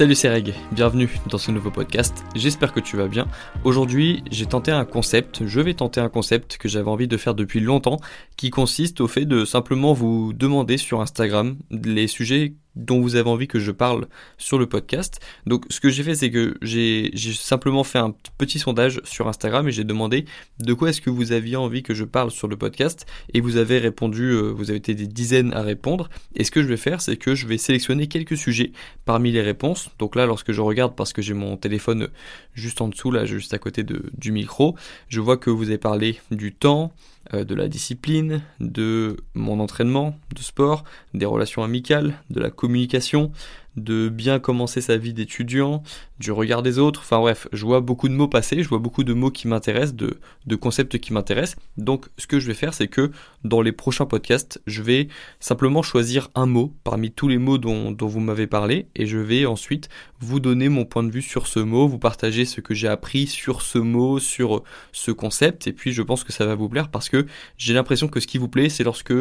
Salut 0.00 0.14
c'est 0.14 0.30
Reg, 0.30 0.54
bienvenue 0.72 1.10
dans 1.28 1.36
ce 1.36 1.50
nouveau 1.50 1.70
podcast, 1.70 2.24
j'espère 2.34 2.72
que 2.72 2.80
tu 2.80 2.96
vas 2.96 3.06
bien. 3.06 3.26
Aujourd'hui 3.64 4.24
j'ai 4.30 4.46
tenté 4.46 4.70
un 4.70 4.86
concept, 4.86 5.46
je 5.46 5.60
vais 5.60 5.74
tenter 5.74 6.00
un 6.00 6.08
concept 6.08 6.56
que 6.56 6.70
j'avais 6.70 6.88
envie 6.88 7.06
de 7.06 7.18
faire 7.18 7.34
depuis 7.34 7.60
longtemps, 7.60 7.98
qui 8.38 8.48
consiste 8.48 9.02
au 9.02 9.08
fait 9.08 9.26
de 9.26 9.44
simplement 9.44 9.92
vous 9.92 10.32
demander 10.32 10.78
sur 10.78 11.02
Instagram 11.02 11.58
les 11.70 12.06
sujets 12.06 12.54
dont 12.76 13.00
vous 13.00 13.16
avez 13.16 13.28
envie 13.28 13.48
que 13.48 13.58
je 13.58 13.72
parle 13.72 14.06
sur 14.38 14.58
le 14.58 14.66
podcast. 14.66 15.20
Donc 15.46 15.64
ce 15.70 15.80
que 15.80 15.88
j'ai 15.88 16.02
fait 16.02 16.14
c'est 16.14 16.30
que 16.30 16.56
j'ai 16.62 17.10
simplement 17.34 17.84
fait 17.84 17.98
un 17.98 18.14
petit 18.38 18.58
sondage 18.58 19.00
sur 19.04 19.28
Instagram 19.28 19.68
et 19.68 19.72
j'ai 19.72 19.84
demandé 19.84 20.24
de 20.58 20.72
quoi 20.74 20.90
est-ce 20.90 21.00
que 21.00 21.10
vous 21.10 21.32
aviez 21.32 21.56
envie 21.56 21.82
que 21.82 21.94
je 21.94 22.04
parle 22.04 22.30
sur 22.30 22.48
le 22.48 22.56
podcast 22.56 23.06
et 23.34 23.40
vous 23.40 23.56
avez 23.56 23.78
répondu, 23.78 24.30
euh, 24.30 24.50
vous 24.50 24.70
avez 24.70 24.78
été 24.78 24.94
des 24.94 25.06
dizaines 25.06 25.52
à 25.52 25.62
répondre 25.62 26.08
et 26.36 26.44
ce 26.44 26.50
que 26.50 26.62
je 26.62 26.68
vais 26.68 26.76
faire 26.76 27.00
c'est 27.00 27.16
que 27.16 27.34
je 27.34 27.46
vais 27.46 27.58
sélectionner 27.58 28.06
quelques 28.06 28.36
sujets 28.36 28.72
parmi 29.04 29.32
les 29.32 29.42
réponses. 29.42 29.90
Donc 29.98 30.16
là 30.16 30.26
lorsque 30.26 30.52
je 30.52 30.60
regarde 30.60 30.94
parce 30.94 31.12
que 31.12 31.22
j'ai 31.22 31.34
mon 31.34 31.56
téléphone 31.56 32.08
juste 32.54 32.80
en 32.80 32.88
dessous 32.88 33.10
là 33.10 33.24
juste 33.24 33.54
à 33.54 33.58
côté 33.58 33.84
du 33.84 34.32
micro, 34.32 34.76
je 35.08 35.20
vois 35.20 35.36
que 35.36 35.50
vous 35.50 35.68
avez 35.68 35.78
parlé 35.78 36.20
du 36.30 36.52
temps, 36.52 36.92
de 37.32 37.54
la 37.54 37.68
discipline, 37.68 38.42
de 38.58 39.16
mon 39.34 39.60
entraînement 39.60 40.16
de 40.34 40.40
sport, 40.40 40.84
des 41.14 41.26
relations 41.26 41.62
amicales, 41.62 42.14
de 42.30 42.40
la 42.40 42.50
communication, 42.50 43.30
de 43.76 44.08
bien 44.08 44.38
commencer 44.38 44.80
sa 44.80 44.96
vie 44.96 45.12
d'étudiant, 45.12 45.82
du 46.18 46.32
regard 46.32 46.62
des 46.62 46.78
autres. 46.78 47.00
Enfin 47.00 47.18
bref, 47.18 47.48
je 47.52 47.64
vois 47.64 47.80
beaucoup 47.80 48.08
de 48.08 48.14
mots 48.14 48.28
passer, 48.28 48.62
je 48.62 48.68
vois 48.68 48.78
beaucoup 48.78 49.04
de 49.04 49.12
mots 49.12 49.30
qui 49.30 49.48
m'intéressent, 49.48 49.94
de, 49.94 50.56
concepts 50.56 50.98
qui 50.98 51.12
m'intéressent. 51.12 51.56
Donc 51.76 52.06
ce 52.18 52.26
que 52.26 52.40
je 52.40 52.46
vais 52.46 52.54
faire, 52.54 52.74
c'est 52.74 52.88
que 52.88 53.10
dans 53.44 53.62
les 53.62 53.72
prochains 53.72 54.06
podcasts, 54.06 54.60
je 54.66 54.82
vais 54.82 55.08
simplement 55.38 55.82
choisir 55.82 56.28
un 56.34 56.46
mot 56.46 56.74
parmi 56.84 57.10
tous 57.10 57.28
les 57.28 57.38
mots 57.38 57.58
dont 57.58 57.94
vous 58.00 58.20
m'avez 58.20 58.46
parlé 58.46 58.86
et 58.94 59.06
je 59.06 59.18
vais 59.18 59.46
ensuite 59.46 59.88
vous 60.20 60.40
donner 60.40 60.68
mon 60.68 60.84
point 60.84 61.02
de 61.02 61.10
vue 61.10 61.22
sur 61.22 61.46
ce 61.46 61.60
mot, 61.60 61.88
vous 61.88 61.98
partager 61.98 62.44
ce 62.44 62.60
que 62.60 62.74
j'ai 62.74 62.88
appris 62.88 63.26
sur 63.26 63.62
ce 63.62 63.78
mot, 63.78 64.18
sur 64.18 64.62
ce 64.92 65.10
concept. 65.10 65.66
Et 65.66 65.72
puis 65.72 65.92
je 65.92 66.02
pense 66.02 66.24
que 66.24 66.32
ça 66.32 66.44
va 66.44 66.54
vous 66.54 66.68
plaire 66.68 66.90
parce 66.90 67.08
que 67.08 67.26
j'ai 67.56 67.72
l'impression 67.72 68.08
que 68.08 68.20
ce 68.20 68.26
qui 68.26 68.38
vous 68.38 68.48
plaît, 68.48 68.68
c'est 68.68 68.84
lorsque 68.84 69.14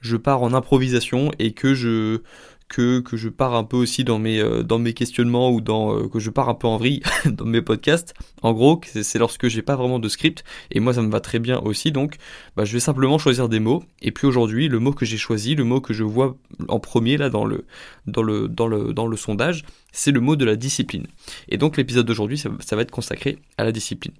je 0.00 0.16
pars 0.16 0.42
en 0.42 0.54
improvisation 0.54 1.30
et 1.38 1.52
que 1.52 1.74
je 1.74 2.20
que, 2.68 3.00
que 3.00 3.16
je 3.16 3.28
pars 3.28 3.54
un 3.54 3.64
peu 3.64 3.76
aussi 3.76 4.04
dans 4.04 4.18
mes, 4.18 4.40
euh, 4.40 4.62
dans 4.62 4.78
mes 4.78 4.92
questionnements 4.92 5.50
ou 5.50 5.60
dans 5.60 5.96
euh, 5.96 6.08
que 6.08 6.18
je 6.18 6.30
pars 6.30 6.48
un 6.48 6.54
peu 6.54 6.66
en 6.66 6.76
vrille 6.76 7.02
dans 7.26 7.44
mes 7.44 7.62
podcasts. 7.62 8.14
En 8.42 8.52
gros, 8.52 8.80
c'est 8.84 9.18
lorsque 9.18 9.48
j'ai 9.48 9.62
pas 9.62 9.76
vraiment 9.76 9.98
de 9.98 10.08
script 10.08 10.44
et 10.70 10.80
moi 10.80 10.92
ça 10.92 11.02
me 11.02 11.10
va 11.10 11.20
très 11.20 11.38
bien 11.38 11.58
aussi. 11.60 11.92
Donc, 11.92 12.16
bah, 12.56 12.64
je 12.64 12.72
vais 12.72 12.80
simplement 12.80 13.18
choisir 13.18 13.48
des 13.48 13.60
mots. 13.60 13.84
Et 14.02 14.10
puis 14.10 14.26
aujourd'hui, 14.26 14.68
le 14.68 14.78
mot 14.78 14.92
que 14.92 15.06
j'ai 15.06 15.16
choisi, 15.16 15.54
le 15.54 15.64
mot 15.64 15.80
que 15.80 15.94
je 15.94 16.04
vois 16.04 16.36
en 16.68 16.80
premier 16.80 17.16
là 17.16 17.30
dans 17.30 17.44
le 17.44 17.64
dans 18.06 18.22
le 18.22 18.48
dans 18.48 18.66
le 18.66 18.92
dans 18.92 19.06
le 19.06 19.16
sondage, 19.16 19.64
c'est 19.92 20.10
le 20.10 20.20
mot 20.20 20.36
de 20.36 20.44
la 20.44 20.56
discipline. 20.56 21.06
Et 21.48 21.58
donc 21.58 21.76
l'épisode 21.76 22.06
d'aujourd'hui, 22.06 22.38
ça, 22.38 22.50
ça 22.60 22.76
va 22.76 22.82
être 22.82 22.90
consacré 22.90 23.38
à 23.58 23.64
la 23.64 23.72
discipline. 23.72 24.12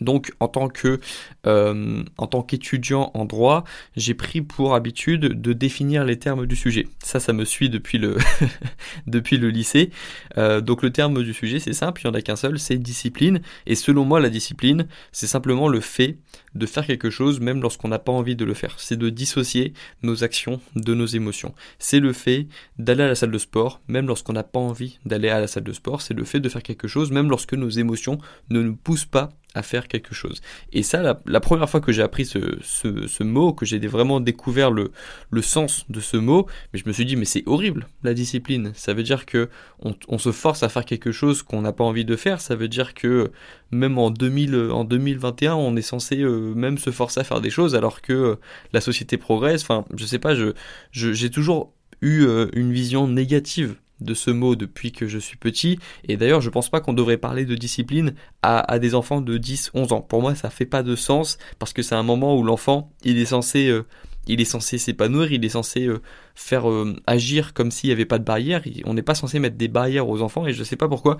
Donc 0.00 0.32
en 0.40 0.48
tant 0.48 0.68
que 0.68 1.00
euh, 1.46 2.02
en 2.18 2.26
tant 2.26 2.42
qu'étudiant 2.42 3.10
en 3.14 3.24
droit, 3.24 3.64
j'ai 3.96 4.14
pris 4.14 4.42
pour 4.42 4.74
habitude 4.74 5.40
de 5.40 5.52
définir 5.52 6.04
les 6.04 6.18
termes 6.18 6.46
du 6.46 6.56
sujet. 6.56 6.86
Ça, 7.02 7.20
ça 7.20 7.32
me 7.32 7.44
suit 7.44 7.70
depuis 7.70 7.98
le 7.98 8.16
depuis 9.06 9.38
le 9.38 9.50
lycée. 9.50 9.90
Euh, 10.38 10.60
donc 10.60 10.82
le 10.82 10.90
terme 10.90 11.22
du 11.22 11.34
sujet, 11.34 11.58
c'est 11.58 11.72
simple, 11.72 12.02
il 12.02 12.06
n'y 12.06 12.10
en 12.12 12.14
a 12.14 12.22
qu'un 12.22 12.36
seul, 12.36 12.58
c'est 12.58 12.76
discipline. 12.76 13.40
Et 13.66 13.74
selon 13.74 14.04
moi, 14.04 14.20
la 14.20 14.30
discipline, 14.30 14.86
c'est 15.12 15.26
simplement 15.26 15.68
le 15.68 15.80
fait 15.80 16.16
de 16.54 16.66
faire 16.66 16.86
quelque 16.86 17.10
chose 17.10 17.40
même 17.40 17.62
lorsqu'on 17.62 17.88
n'a 17.88 17.98
pas 17.98 18.12
envie 18.12 18.36
de 18.36 18.44
le 18.44 18.54
faire. 18.54 18.74
C'est 18.78 18.96
de 18.96 19.10
dissocier 19.10 19.72
nos 20.02 20.24
actions 20.24 20.60
de 20.76 20.94
nos 20.94 21.06
émotions. 21.06 21.54
C'est 21.78 22.00
le 22.00 22.12
fait 22.12 22.46
d'aller 22.78 23.02
à 23.02 23.08
la 23.08 23.14
salle 23.14 23.30
de 23.30 23.38
sport 23.38 23.80
même 23.88 24.06
lorsqu'on 24.06 24.32
n'a 24.32 24.42
pas 24.42 24.60
envie 24.60 24.98
d'aller 25.04 25.28
à 25.28 25.40
la 25.40 25.46
salle 25.46 25.64
de 25.64 25.72
sport. 25.72 26.02
C'est 26.02 26.14
le 26.14 26.24
fait 26.24 26.40
de 26.40 26.48
faire 26.48 26.62
quelque 26.62 26.88
chose 26.88 27.10
même 27.10 27.30
lorsque 27.30 27.54
nos 27.54 27.68
émotions 27.70 28.18
ne 28.50 28.62
nous 28.62 28.76
poussent 28.76 29.06
pas 29.06 29.30
à 29.54 29.62
faire 29.62 29.88
quelque 29.88 30.14
chose. 30.14 30.42
Et 30.72 30.82
ça, 30.82 31.16
la, 31.24 31.40
première 31.40 31.70
fois 31.70 31.80
que 31.80 31.92
j'ai 31.92 32.02
appris 32.02 32.26
ce, 32.26 33.22
mot, 33.22 33.52
que 33.52 33.64
j'ai 33.64 33.78
vraiment 33.78 34.20
découvert 34.20 34.70
le, 34.70 34.90
le 35.30 35.42
sens 35.42 35.86
de 35.88 36.00
ce 36.00 36.16
mot, 36.16 36.46
mais 36.72 36.80
je 36.80 36.84
me 36.86 36.92
suis 36.92 37.04
dit, 37.04 37.16
mais 37.16 37.24
c'est 37.24 37.44
horrible, 37.46 37.86
la 38.02 38.14
discipline. 38.14 38.72
Ça 38.74 38.94
veut 38.94 39.04
dire 39.04 39.26
que 39.26 39.48
on, 39.80 40.18
se 40.18 40.32
force 40.32 40.62
à 40.62 40.68
faire 40.68 40.84
quelque 40.84 41.12
chose 41.12 41.42
qu'on 41.42 41.62
n'a 41.62 41.72
pas 41.72 41.84
envie 41.84 42.04
de 42.04 42.16
faire. 42.16 42.40
Ça 42.40 42.56
veut 42.56 42.68
dire 42.68 42.94
que 42.94 43.30
même 43.74 43.98
en, 43.98 44.10
2000, 44.10 44.70
en 44.72 44.84
2021, 44.84 45.54
on 45.54 45.76
est 45.76 45.82
censé 45.82 46.20
euh, 46.20 46.54
même 46.54 46.78
se 46.78 46.90
forcer 46.90 47.20
à 47.20 47.24
faire 47.24 47.40
des 47.40 47.50
choses 47.50 47.74
alors 47.74 48.00
que 48.00 48.12
euh, 48.12 48.34
la 48.72 48.80
société 48.80 49.18
progresse. 49.18 49.62
Enfin, 49.62 49.84
je 49.96 50.04
sais 50.06 50.18
pas, 50.18 50.34
je, 50.34 50.52
j'ai 50.92 51.30
toujours 51.30 51.72
eu 52.00 52.22
euh, 52.24 52.48
une 52.54 52.72
vision 52.72 53.08
négative 53.08 53.76
de 54.00 54.14
ce 54.14 54.30
mot 54.30 54.56
depuis 54.56 54.92
que 54.92 55.06
je 55.06 55.18
suis 55.18 55.36
petit. 55.36 55.78
Et 56.08 56.16
d'ailleurs, 56.16 56.40
je 56.40 56.50
pense 56.50 56.68
pas 56.68 56.80
qu'on 56.80 56.92
devrait 56.92 57.16
parler 57.16 57.44
de 57.44 57.54
discipline 57.54 58.14
à, 58.42 58.78
des 58.78 58.94
enfants 58.94 59.20
de 59.20 59.38
10, 59.38 59.70
11 59.74 59.92
ans. 59.92 60.00
Pour 60.00 60.20
moi, 60.20 60.34
ça 60.34 60.50
fait 60.50 60.66
pas 60.66 60.82
de 60.82 60.96
sens 60.96 61.38
parce 61.58 61.72
que 61.72 61.82
c'est 61.82 61.94
un 61.94 62.02
moment 62.02 62.36
où 62.36 62.42
l'enfant, 62.42 62.92
il 63.04 63.18
est 63.18 63.26
censé, 63.26 63.68
euh, 63.68 63.86
il 64.26 64.40
est 64.40 64.46
censé 64.46 64.78
s'épanouir, 64.78 65.32
il 65.32 65.44
est 65.44 65.50
censé 65.50 65.86
euh, 65.86 66.00
faire 66.34 66.68
euh, 66.68 66.96
agir 67.06 67.54
comme 67.54 67.70
s'il 67.70 67.88
n'y 67.88 67.92
avait 67.92 68.04
pas 68.04 68.18
de 68.18 68.24
barrière. 68.24 68.62
On 68.84 68.94
n'est 68.94 69.02
pas 69.02 69.14
censé 69.14 69.38
mettre 69.38 69.56
des 69.56 69.68
barrières 69.68 70.08
aux 70.08 70.22
enfants 70.22 70.46
et 70.46 70.52
je 70.52 70.64
sais 70.64 70.76
pas 70.76 70.88
pourquoi 70.88 71.18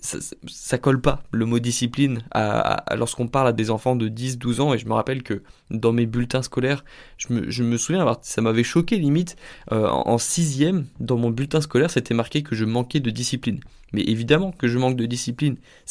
ça, 0.00 0.78
colle 0.78 1.00
pas 1.00 1.22
le 1.30 1.44
mot 1.46 1.58
discipline 1.58 2.22
lorsqu'on 2.94 3.28
parle 3.28 3.48
à 3.48 3.52
des 3.52 3.70
enfants 3.70 3.96
de 3.96 4.08
10, 4.08 4.38
12 4.38 4.60
ans 4.60 4.74
et 4.74 4.78
je 4.78 4.86
me 4.86 4.94
rappelle 4.94 5.22
que 5.22 5.42
dans 5.70 5.92
mes 5.92 6.06
bulletins 6.06 6.42
scolaires, 6.42 6.84
je 7.18 7.32
me, 7.32 7.50
je 7.50 7.62
me 7.62 7.76
souviens, 7.76 8.06
ça 8.22 8.40
m'avait 8.40 8.64
choqué 8.64 8.96
limite, 8.96 9.36
euh, 9.72 9.88
en 9.88 10.18
sixième, 10.18 10.86
dans 10.98 11.16
mon 11.16 11.30
bulletin 11.30 11.60
scolaire, 11.60 11.90
c'était 11.90 12.14
marqué 12.14 12.42
que 12.42 12.54
je 12.54 12.64
manquais 12.64 13.00
de 13.00 13.10
discipline. 13.10 13.60
Mais 13.92 14.02
évidemment 14.02 14.52
que 14.52 14.68
je 14.68 14.78
manque 14.78 14.96
de 14.96 15.06
discipline, 15.06 15.56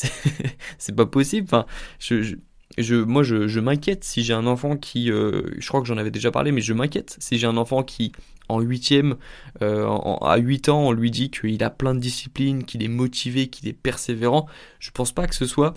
c'est 0.77 0.95
pas 0.95 1.05
possible, 1.05 1.47
enfin, 1.49 1.65
je, 1.99 2.35
je, 2.77 2.95
moi, 2.95 3.23
je, 3.23 3.47
je 3.47 3.59
m'inquiète 3.59 4.03
si 4.03 4.23
j'ai 4.23 4.33
un 4.33 4.47
enfant 4.47 4.77
qui, 4.77 5.11
euh, 5.11 5.43
je 5.57 5.67
crois 5.67 5.81
que 5.81 5.87
j'en 5.87 5.97
avais 5.97 6.11
déjà 6.11 6.31
parlé, 6.31 6.51
mais 6.51 6.61
je 6.61 6.73
m'inquiète 6.73 7.17
si 7.19 7.37
j'ai 7.37 7.47
un 7.47 7.57
enfant 7.57 7.83
qui 7.83 8.11
en 8.49 8.59
huitième, 8.59 9.15
euh, 9.61 9.87
à 10.21 10.37
8 10.37 10.69
ans, 10.69 10.87
on 10.87 10.91
lui 10.91 11.11
dit 11.11 11.29
qu'il 11.29 11.63
a 11.63 11.69
plein 11.69 11.93
de 11.95 11.99
disciplines, 11.99 12.63
qu'il 12.63 12.83
est 12.83 12.89
motivé, 12.89 13.47
qu'il 13.47 13.67
est 13.69 13.73
persévérant. 13.73 14.47
Je 14.79 14.91
pense 14.91 15.11
pas 15.11 15.27
que 15.27 15.35
ce 15.35 15.45
soit 15.45 15.75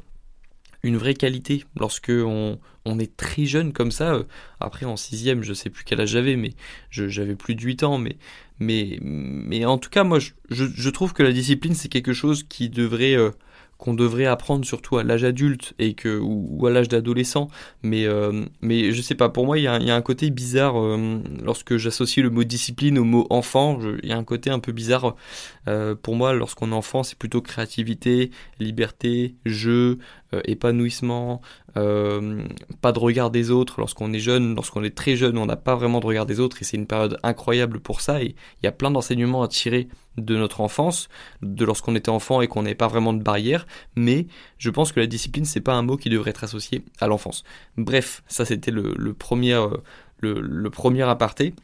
une 0.82 0.96
vraie 0.96 1.14
qualité 1.14 1.64
lorsque 1.78 2.10
on, 2.10 2.58
est 2.98 3.16
très 3.16 3.44
jeune 3.44 3.72
comme 3.72 3.92
ça. 3.92 4.18
Après 4.58 4.86
en 4.86 4.96
sixième, 4.96 5.42
je 5.42 5.52
sais 5.52 5.70
plus 5.70 5.84
quel 5.84 6.00
âge 6.00 6.08
j'avais, 6.08 6.36
mais 6.36 6.54
j'avais 6.90 7.36
plus 7.36 7.54
de 7.54 7.62
8 7.62 7.84
ans, 7.84 8.02
mais 8.58 9.64
en 9.64 9.78
tout 9.78 9.90
cas 9.90 10.02
moi 10.02 10.18
je, 10.18 10.32
je, 10.48 10.90
trouve 10.90 11.12
que 11.12 11.22
la 11.22 11.32
discipline 11.32 11.74
c'est 11.74 11.88
quelque 11.88 12.12
chose 12.12 12.42
qui 12.42 12.68
devrait 12.68 13.14
euh, 13.14 13.30
qu'on 13.82 13.94
devrait 13.94 14.26
apprendre 14.26 14.64
surtout 14.64 14.98
à 14.98 15.02
l'âge 15.02 15.24
adulte 15.24 15.74
et 15.80 15.94
que 15.94 16.20
ou, 16.20 16.64
à 16.68 16.70
l'âge 16.70 16.86
d'adolescent. 16.86 17.48
Mais 17.82 18.06
euh, 18.06 18.44
mais 18.60 18.92
je 18.92 19.02
sais 19.02 19.16
pas 19.16 19.28
pour 19.28 19.44
moi 19.44 19.58
il 19.58 19.64
y 19.64 19.66
a, 19.66 19.74
un 19.74 20.02
côté 20.02 20.30
bizarre 20.30 20.80
euh, 20.80 21.18
lorsque 21.42 21.76
j'associe 21.78 22.22
le 22.22 22.30
mot 22.30 22.44
discipline 22.44 22.96
au 22.96 23.02
mot 23.02 23.26
enfant 23.28 23.80
il 24.04 24.08
y 24.08 24.12
a 24.12 24.16
un 24.16 24.22
côté 24.22 24.50
un 24.50 24.60
peu 24.60 24.70
bizarre 24.70 25.16
euh, 25.66 25.96
pour 26.00 26.14
moi 26.14 26.32
lorsqu'on 26.32 26.70
est 26.70 26.74
enfant 26.74 27.02
c'est 27.02 27.18
plutôt 27.18 27.42
créativité 27.42 28.30
liberté 28.60 29.34
jeu 29.44 29.98
épanouissement 30.44 31.40
pas 31.74 32.92
de 32.92 32.98
regard 32.98 33.30
des 33.30 33.50
autres 33.50 33.80
lorsqu'on 33.80 34.12
est 34.12 34.18
jeune 34.18 34.54
lorsqu'on 34.54 34.84
est 34.84 34.94
très 34.94 35.16
jeune 35.16 35.38
on 35.38 35.46
n'a 35.46 35.56
pas 35.56 35.74
vraiment 35.74 36.00
de 36.00 36.06
regard 36.06 36.26
des 36.26 36.40
autres 36.40 36.58
et 36.60 36.64
c'est 36.64 36.76
une 36.76 36.86
période 36.86 37.18
incroyable 37.22 37.80
pour 37.80 38.00
ça 38.00 38.22
et 38.22 38.34
il 38.62 38.64
y 38.64 38.66
a 38.66 38.72
plein 38.72 38.90
d'enseignements 38.90 39.42
à 39.42 39.48
tirer 39.48 39.88
de 40.16 40.36
notre 40.36 40.60
enfance, 40.60 41.08
de 41.42 41.64
lorsqu'on 41.64 41.94
était 41.94 42.10
enfant 42.10 42.42
et 42.42 42.48
qu'on 42.48 42.62
n'avait 42.62 42.74
pas 42.74 42.88
vraiment 42.88 43.12
de 43.12 43.22
barrière, 43.22 43.66
mais 43.96 44.26
je 44.58 44.70
pense 44.70 44.92
que 44.92 45.00
la 45.00 45.06
discipline 45.06 45.44
c'est 45.44 45.60
pas 45.60 45.74
un 45.74 45.82
mot 45.82 45.96
qui 45.96 46.10
devrait 46.10 46.30
être 46.30 46.44
associé 46.44 46.84
à 47.00 47.06
l'enfance. 47.06 47.44
Bref, 47.76 48.22
ça 48.28 48.44
c'était 48.44 48.70
le, 48.70 49.14
premier 49.14 49.54
euh, 49.54 49.68
le, 50.20 50.70
premier 50.70 51.02
aparté. 51.02 51.54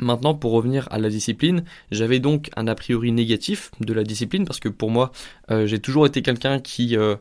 Maintenant, 0.00 0.32
pour 0.32 0.52
revenir 0.52 0.86
à 0.92 0.98
la 1.00 1.08
discipline, 1.08 1.64
j'avais 1.90 2.20
donc 2.20 2.50
un 2.54 2.68
a 2.68 2.74
priori 2.76 3.10
négatif 3.10 3.72
de 3.80 3.92
la 3.92 4.04
discipline 4.04 4.44
parce 4.44 4.60
que 4.60 4.68
pour 4.68 4.92
moi, 4.92 5.10
euh, 5.50 5.66
j'ai 5.66 5.80
toujours 5.80 6.06
été 6.06 6.22
quelqu'un 6.22 6.60
qui, 6.60 6.96
euh, 6.96 7.16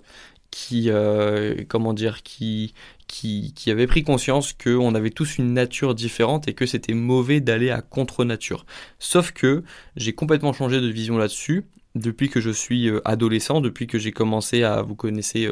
qui, 0.51 0.89
comment 1.67 1.93
dire, 1.93 2.23
qui, 2.23 2.73
qui, 3.07 3.53
qui 3.55 3.71
avait 3.71 3.87
pris 3.87 4.03
conscience 4.03 4.53
qu'on 4.53 4.95
avait 4.95 5.09
tous 5.09 5.37
une 5.37 5.53
nature 5.53 5.95
différente 5.95 6.47
et 6.47 6.53
que 6.53 6.65
c'était 6.65 6.93
mauvais 6.93 7.41
d'aller 7.41 7.69
à 7.69 7.81
contre-nature. 7.81 8.65
Sauf 8.99 9.31
que 9.31 9.63
j'ai 9.95 10.13
complètement 10.13 10.53
changé 10.53 10.81
de 10.81 10.87
vision 10.87 11.17
là-dessus 11.17 11.65
depuis 11.97 12.29
que 12.29 12.39
je 12.39 12.49
suis 12.49 12.89
euh, 12.89 13.01
adolescent, 13.05 13.61
depuis 13.61 13.87
que 13.87 13.99
j'ai 13.99 14.11
commencé 14.11 14.63
à, 14.63 14.81
vous 14.81 14.95
connaissez 14.95 15.49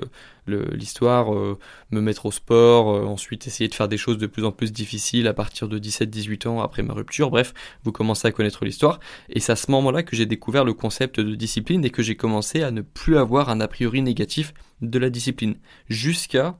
euh, 0.49 0.65
l'histoire, 0.73 1.33
euh, 1.33 1.57
me 1.91 2.01
mettre 2.01 2.25
au 2.25 2.31
sport, 2.31 2.87
ensuite 3.09 3.47
essayer 3.47 3.67
de 3.67 3.75
faire 3.75 3.87
des 3.87 3.97
choses 3.97 4.17
de 4.17 4.27
plus 4.27 4.45
en 4.45 4.51
plus 4.51 4.71
difficiles 4.71 5.27
à 5.27 5.33
partir 5.33 5.67
de 5.67 5.79
17-18 5.79 6.47
ans 6.47 6.61
après 6.61 6.83
ma 6.83 6.93
rupture, 6.93 7.29
bref, 7.29 7.53
vous 7.83 7.91
commencez 7.91 8.27
à 8.27 8.31
connaître 8.31 8.63
l'histoire. 8.65 8.99
Et 9.29 9.39
c'est 9.39 9.51
à 9.51 9.55
ce 9.55 9.71
moment-là 9.71 10.03
que 10.03 10.15
j'ai 10.15 10.25
découvert 10.25 10.63
le 10.63 10.73
concept 10.73 11.19
de 11.19 11.35
discipline 11.35 11.83
et 11.83 11.89
que 11.89 12.03
j'ai 12.03 12.15
commencé 12.15 12.61
à 12.63 12.71
ne 12.71 12.81
plus 12.81 13.17
avoir 13.17 13.49
un 13.49 13.59
a 13.59 13.67
priori 13.67 14.01
négatif 14.01 14.53
de 14.81 14.99
la 14.99 15.09
discipline. 15.09 15.55
Jusqu'à 15.89 16.59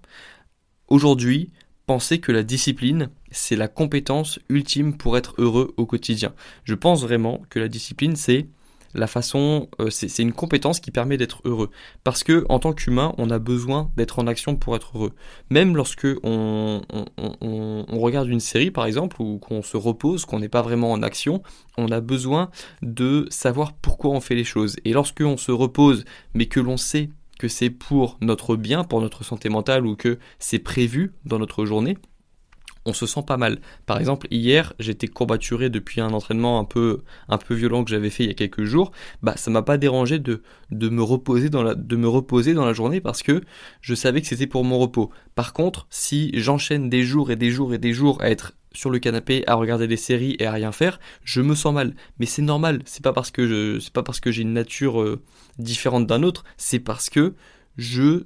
aujourd'hui, 0.88 1.52
penser 1.86 2.20
que 2.20 2.32
la 2.32 2.44
discipline, 2.44 3.10
c'est 3.32 3.56
la 3.56 3.68
compétence 3.68 4.40
ultime 4.50 4.98
pour 4.98 5.18
être 5.18 5.36
heureux 5.38 5.74
au 5.78 5.86
quotidien. 5.86 6.34
Je 6.64 6.76
pense 6.76 7.04
vraiment 7.04 7.42
que 7.50 7.60
la 7.60 7.68
discipline, 7.68 8.16
c'est 8.16 8.48
la 8.96 9.08
façon, 9.08 9.68
euh, 9.82 9.90
c'est 9.90 10.24
une 10.24 10.32
compétence 10.32 10.80
qui 10.80 10.90
permet 10.90 11.18
d'être 11.18 11.42
heureux. 11.44 11.70
Parce 12.04 12.24
que 12.24 12.46
en 12.48 12.60
tant 12.60 12.74
qu'humain, 12.74 13.14
on 13.18 13.30
a 13.30 13.40
besoin 13.40 13.92
d'être 13.98 14.20
en 14.20 14.28
action 14.28 14.56
pour 14.56 14.76
être 14.76 14.92
heureux. 14.96 15.12
Même 15.50 15.76
lorsque 15.76 16.08
on, 16.24 16.82
on, 17.42 18.00
regarde 18.00 18.30
une 18.30 18.40
série, 18.40 18.72
par 18.72 18.86
exemple, 18.86 19.22
ou 19.22 19.38
qu'on 19.38 19.62
se 19.62 19.76
repose, 19.76 20.26
qu'on 20.26 20.40
n'est 20.40 20.50
pas 20.50 20.62
vraiment 20.62 20.92
en 20.92 21.04
action, 21.04 21.44
on 21.78 21.92
a 21.92 22.00
besoin 22.00 22.50
de 22.82 23.28
savoir 23.30 23.74
pourquoi 23.74 24.12
on 24.12 24.22
fait 24.22 24.36
les 24.36 24.44
choses. 24.44 24.78
Et 24.86 24.94
lorsque 24.94 25.22
on 25.22 25.38
se 25.38 25.52
repose, 25.52 26.06
mais 26.34 26.46
que 26.46 26.60
l'on 26.60 26.78
sait 26.78 27.10
que 27.40 27.48
c'est 27.48 27.70
pour 27.70 28.18
notre 28.22 28.56
bien, 28.56 28.84
pour 28.84 29.02
notre 29.02 29.24
santé 29.24 29.50
mentale, 29.50 29.86
ou 29.86 29.96
que 29.96 30.18
c'est 30.40 30.60
prévu 30.60 31.14
dans 31.26 31.40
notre 31.40 31.66
journée, 31.66 31.98
on 32.86 32.94
se 32.94 33.08
sent 33.08 33.24
pas 33.26 33.38
mal. 33.38 33.60
Par 33.86 34.00
exemple, 34.00 34.28
hier, 34.30 34.74
j'étais 34.80 35.08
courbaturé 35.08 35.70
depuis 35.70 36.02
un 36.02 36.12
entraînement 36.12 36.60
un 36.60 36.66
peu, 36.66 37.02
un 37.28 37.38
peu 37.38 37.56
violent 37.56 37.84
que 37.84 37.90
j'avais 37.90 38.12
fait 38.12 38.24
il 38.24 38.28
y 38.28 38.32
a 38.32 38.36
quelques 38.36 38.64
jours. 38.64 38.92
Bah, 39.24 39.34
ça 39.38 39.50
m'a 39.50 39.64
pas 39.64 39.78
dérangé 39.78 40.20
de, 40.20 40.44
de 40.72 40.90
me 40.90 41.02
reposer 41.02 41.50
dans 41.50 41.64
la, 41.64 41.74
de 41.74 41.96
me 41.96 42.08
reposer 42.08 42.54
dans 42.54 42.66
la 42.66 42.74
journée 42.74 43.02
parce 43.02 43.24
que 43.24 43.42
je 43.82 43.96
savais 43.96 44.22
que 44.22 44.28
c'était 44.28 44.48
pour 44.48 44.64
mon 44.64 44.78
repos. 44.78 45.10
Par 45.34 45.54
contre, 45.54 45.88
si 45.90 46.32
j'enchaîne 46.36 46.90
des 46.90 47.04
jours 47.04 47.32
et 47.32 47.36
des 47.36 47.50
jours 47.50 47.74
et 47.74 47.80
des 47.80 47.94
jours 47.94 48.22
à 48.22 48.30
être 48.30 48.54
sur 48.76 48.90
le 48.90 49.00
canapé 49.00 49.44
à 49.48 49.56
regarder 49.56 49.88
des 49.88 49.98
séries 49.98 50.36
et 50.40 50.46
à 50.46 50.52
rien 50.52 50.72
faire, 50.72 51.00
je 51.24 51.42
me 51.42 51.56
sens 51.56 51.74
mal. 51.74 51.96
Mais 52.20 52.26
c'est 52.26 52.42
normal, 52.42 52.82
c'est 52.86 53.04
pas 53.04 53.14
parce 53.14 53.32
que 53.32 53.80
c'est 53.80 53.94
pas 53.94 54.04
parce 54.04 54.20
que 54.20 54.32
j'ai 54.32 54.44
une 54.44 54.54
nature 54.54 55.02
euh, 55.02 55.22
différente 55.58 56.06
d'un 56.06 56.24
autre, 56.24 56.44
c'est 56.58 56.80
parce 56.80 57.10
que 57.10 57.34
je 57.78 58.24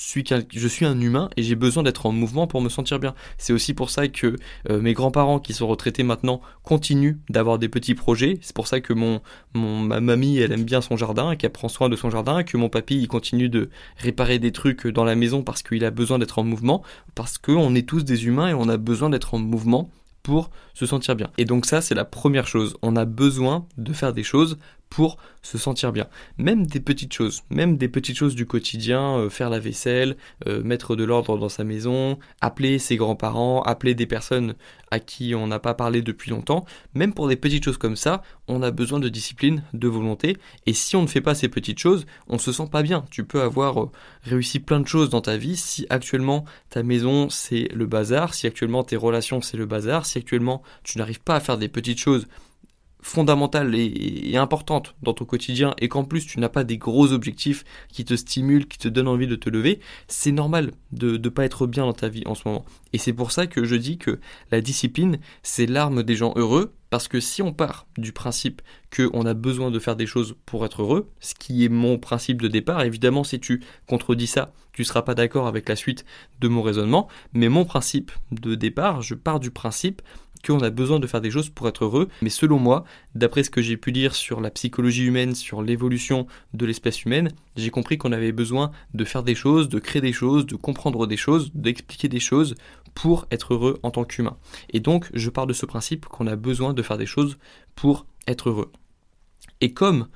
je 0.00 0.68
suis 0.68 0.86
un 0.86 1.00
humain 1.00 1.28
et 1.36 1.42
j'ai 1.42 1.54
besoin 1.54 1.82
d'être 1.82 2.06
en 2.06 2.12
mouvement 2.12 2.46
pour 2.46 2.62
me 2.62 2.68
sentir 2.68 2.98
bien. 2.98 3.14
C'est 3.38 3.52
aussi 3.52 3.74
pour 3.74 3.90
ça 3.90 4.08
que 4.08 4.36
euh, 4.68 4.80
mes 4.80 4.94
grands-parents 4.94 5.40
qui 5.40 5.52
sont 5.52 5.66
retraités 5.66 6.02
maintenant 6.02 6.40
continuent 6.62 7.18
d'avoir 7.28 7.58
des 7.58 7.68
petits 7.68 7.94
projets. 7.94 8.38
C'est 8.40 8.54
pour 8.54 8.66
ça 8.66 8.80
que 8.80 8.92
mon, 8.92 9.20
mon 9.54 9.78
ma 9.78 10.00
mamie 10.00 10.38
elle 10.38 10.52
aime 10.52 10.64
bien 10.64 10.80
son 10.80 10.96
jardin, 10.96 11.36
qu'elle 11.36 11.52
prend 11.52 11.68
soin 11.68 11.88
de 11.88 11.96
son 11.96 12.10
jardin, 12.10 12.42
que 12.42 12.56
mon 12.56 12.68
papy 12.68 12.98
il 12.98 13.08
continue 13.08 13.48
de 13.48 13.68
réparer 13.98 14.38
des 14.38 14.52
trucs 14.52 14.86
dans 14.86 15.04
la 15.04 15.14
maison 15.14 15.42
parce 15.42 15.62
qu'il 15.62 15.84
a 15.84 15.90
besoin 15.90 16.18
d'être 16.18 16.38
en 16.38 16.44
mouvement, 16.44 16.82
parce 17.14 17.38
qu'on 17.38 17.74
est 17.74 17.86
tous 17.86 18.04
des 18.04 18.26
humains 18.26 18.48
et 18.48 18.54
on 18.54 18.68
a 18.68 18.78
besoin 18.78 19.10
d'être 19.10 19.34
en 19.34 19.38
mouvement 19.38 19.90
pour 20.22 20.50
se 20.74 20.86
sentir 20.86 21.16
bien. 21.16 21.30
Et 21.38 21.44
donc 21.44 21.66
ça, 21.66 21.80
c'est 21.80 21.94
la 21.94 22.04
première 22.04 22.46
chose. 22.46 22.76
On 22.82 22.96
a 22.96 23.04
besoin 23.04 23.66
de 23.78 23.92
faire 23.92 24.12
des 24.12 24.22
choses 24.22 24.58
pour 24.90 25.16
se 25.42 25.56
sentir 25.56 25.92
bien. 25.92 26.08
Même 26.36 26.66
des 26.66 26.80
petites 26.80 27.14
choses, 27.14 27.42
même 27.48 27.78
des 27.78 27.88
petites 27.88 28.16
choses 28.16 28.34
du 28.34 28.44
quotidien, 28.44 29.16
euh, 29.16 29.30
faire 29.30 29.48
la 29.48 29.58
vaisselle, 29.58 30.16
euh, 30.46 30.62
mettre 30.62 30.96
de 30.96 31.04
l'ordre 31.04 31.38
dans 31.38 31.48
sa 31.48 31.64
maison, 31.64 32.18
appeler 32.40 32.78
ses 32.78 32.96
grands-parents, 32.96 33.62
appeler 33.62 33.94
des 33.94 34.06
personnes 34.06 34.54
à 34.90 34.98
qui 34.98 35.34
on 35.34 35.46
n'a 35.46 35.60
pas 35.60 35.74
parlé 35.74 36.02
depuis 36.02 36.30
longtemps, 36.30 36.64
même 36.94 37.14
pour 37.14 37.28
des 37.28 37.36
petites 37.36 37.64
choses 37.64 37.78
comme 37.78 37.96
ça, 37.96 38.22
on 38.48 38.62
a 38.62 38.72
besoin 38.72 38.98
de 38.98 39.08
discipline, 39.08 39.62
de 39.72 39.88
volonté, 39.88 40.36
et 40.66 40.72
si 40.72 40.96
on 40.96 41.02
ne 41.02 41.06
fait 41.06 41.20
pas 41.20 41.36
ces 41.36 41.48
petites 41.48 41.78
choses, 41.78 42.04
on 42.28 42.38
se 42.38 42.52
sent 42.52 42.68
pas 42.70 42.82
bien. 42.82 43.04
Tu 43.10 43.24
peux 43.24 43.40
avoir 43.40 43.80
euh, 43.80 43.90
réussi 44.24 44.58
plein 44.58 44.80
de 44.80 44.88
choses 44.88 45.08
dans 45.08 45.20
ta 45.20 45.36
vie 45.36 45.56
si 45.56 45.86
actuellement 45.88 46.44
ta 46.68 46.82
maison 46.82 47.30
c'est 47.30 47.68
le 47.72 47.86
bazar, 47.86 48.34
si 48.34 48.46
actuellement 48.46 48.82
tes 48.82 48.96
relations 48.96 49.40
c'est 49.40 49.56
le 49.56 49.66
bazar, 49.66 50.04
si 50.04 50.18
actuellement 50.18 50.62
tu 50.82 50.98
n'arrives 50.98 51.20
pas 51.20 51.36
à 51.36 51.40
faire 51.40 51.56
des 51.56 51.68
petites 51.68 51.98
choses 51.98 52.26
fondamentale 53.02 53.74
et, 53.74 54.36
importante 54.36 54.94
dans 55.02 55.12
ton 55.12 55.24
quotidien 55.24 55.74
et 55.78 55.88
qu'en 55.88 56.04
plus 56.04 56.26
tu 56.26 56.40
n'as 56.40 56.48
pas 56.48 56.64
des 56.64 56.78
gros 56.78 57.12
objectifs 57.12 57.64
qui 57.88 58.04
te 58.04 58.14
stimulent, 58.14 58.66
qui 58.66 58.78
te 58.78 58.88
donnent 58.88 59.08
envie 59.08 59.26
de 59.26 59.36
te 59.36 59.50
lever, 59.50 59.80
c'est 60.08 60.32
normal 60.32 60.72
de 60.92 61.16
ne 61.16 61.28
pas 61.28 61.44
être 61.44 61.66
bien 61.66 61.84
dans 61.84 61.92
ta 61.92 62.08
vie 62.08 62.22
en 62.26 62.34
ce 62.34 62.46
moment. 62.46 62.64
Et 62.92 62.98
c'est 62.98 63.12
pour 63.12 63.32
ça 63.32 63.46
que 63.46 63.64
je 63.64 63.76
dis 63.76 63.98
que 63.98 64.18
la 64.50 64.60
discipline, 64.60 65.18
c'est 65.42 65.66
l'arme 65.66 66.02
des 66.02 66.16
gens 66.16 66.32
heureux, 66.36 66.72
parce 66.90 67.06
que 67.06 67.20
si 67.20 67.40
on 67.40 67.52
part 67.52 67.86
du 67.96 68.12
principe 68.12 68.62
qu'on 68.94 69.24
a 69.24 69.34
besoin 69.34 69.70
de 69.70 69.78
faire 69.78 69.94
des 69.94 70.06
choses 70.06 70.34
pour 70.44 70.64
être 70.64 70.82
heureux, 70.82 71.08
ce 71.20 71.34
qui 71.34 71.64
est 71.64 71.68
mon 71.68 71.98
principe 71.98 72.42
de 72.42 72.48
départ, 72.48 72.82
évidemment 72.82 73.22
si 73.22 73.38
tu 73.38 73.62
contredis 73.86 74.26
ça, 74.26 74.52
tu 74.72 74.82
ne 74.82 74.86
seras 74.86 75.02
pas 75.02 75.14
d'accord 75.14 75.46
avec 75.46 75.68
la 75.68 75.76
suite 75.76 76.04
de 76.40 76.48
mon 76.48 76.62
raisonnement, 76.62 77.08
mais 77.32 77.48
mon 77.48 77.64
principe 77.64 78.10
de 78.32 78.56
départ, 78.56 79.02
je 79.02 79.14
pars 79.14 79.40
du 79.40 79.50
principe 79.50 80.02
qu'on 80.46 80.60
a 80.60 80.70
besoin 80.70 80.98
de 80.98 81.06
faire 81.06 81.20
des 81.20 81.30
choses 81.30 81.50
pour 81.50 81.68
être 81.68 81.84
heureux. 81.84 82.08
Mais 82.22 82.30
selon 82.30 82.58
moi, 82.58 82.84
d'après 83.14 83.42
ce 83.42 83.50
que 83.50 83.62
j'ai 83.62 83.76
pu 83.76 83.90
lire 83.90 84.14
sur 84.14 84.40
la 84.40 84.50
psychologie 84.50 85.04
humaine, 85.04 85.34
sur 85.34 85.62
l'évolution 85.62 86.26
de 86.54 86.66
l'espèce 86.66 87.04
humaine, 87.04 87.30
j'ai 87.56 87.70
compris 87.70 87.98
qu'on 87.98 88.12
avait 88.12 88.32
besoin 88.32 88.70
de 88.94 89.04
faire 89.04 89.22
des 89.22 89.34
choses, 89.34 89.68
de 89.68 89.78
créer 89.78 90.02
des 90.02 90.12
choses, 90.12 90.46
de 90.46 90.56
comprendre 90.56 91.06
des 91.06 91.16
choses, 91.16 91.50
d'expliquer 91.54 92.08
des 92.08 92.20
choses 92.20 92.54
pour 92.94 93.26
être 93.30 93.54
heureux 93.54 93.78
en 93.82 93.90
tant 93.90 94.04
qu'humain. 94.04 94.36
Et 94.70 94.80
donc, 94.80 95.08
je 95.14 95.30
pars 95.30 95.46
de 95.46 95.52
ce 95.52 95.66
principe 95.66 96.06
qu'on 96.06 96.26
a 96.26 96.36
besoin 96.36 96.72
de 96.72 96.82
faire 96.82 96.98
des 96.98 97.06
choses 97.06 97.38
pour 97.74 98.06
être 98.26 98.48
heureux. 98.48 98.72
Et 99.60 99.72
comme 99.72 100.08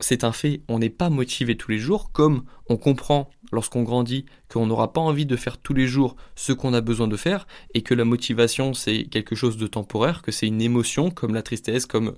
c'est 0.00 0.24
un 0.24 0.32
fait, 0.32 0.62
on 0.68 0.78
n'est 0.78 0.90
pas 0.90 1.10
motivé 1.10 1.56
tous 1.56 1.70
les 1.70 1.78
jours, 1.78 2.10
comme 2.12 2.44
on 2.68 2.76
comprend 2.76 3.30
lorsqu'on 3.52 3.82
grandit 3.82 4.26
qu'on 4.48 4.66
n'aura 4.66 4.92
pas 4.92 5.00
envie 5.00 5.26
de 5.26 5.36
faire 5.36 5.58
tous 5.58 5.74
les 5.74 5.86
jours 5.86 6.16
ce 6.34 6.52
qu'on 6.52 6.74
a 6.74 6.80
besoin 6.80 7.06
de 7.06 7.16
faire, 7.16 7.46
et 7.74 7.82
que 7.82 7.94
la 7.94 8.04
motivation 8.04 8.74
c'est 8.74 9.04
quelque 9.04 9.36
chose 9.36 9.56
de 9.56 9.66
temporaire, 9.66 10.22
que 10.22 10.32
c'est 10.32 10.46
une 10.46 10.60
émotion 10.60 11.10
comme 11.10 11.34
la 11.34 11.42
tristesse, 11.42 11.86
comme, 11.86 12.14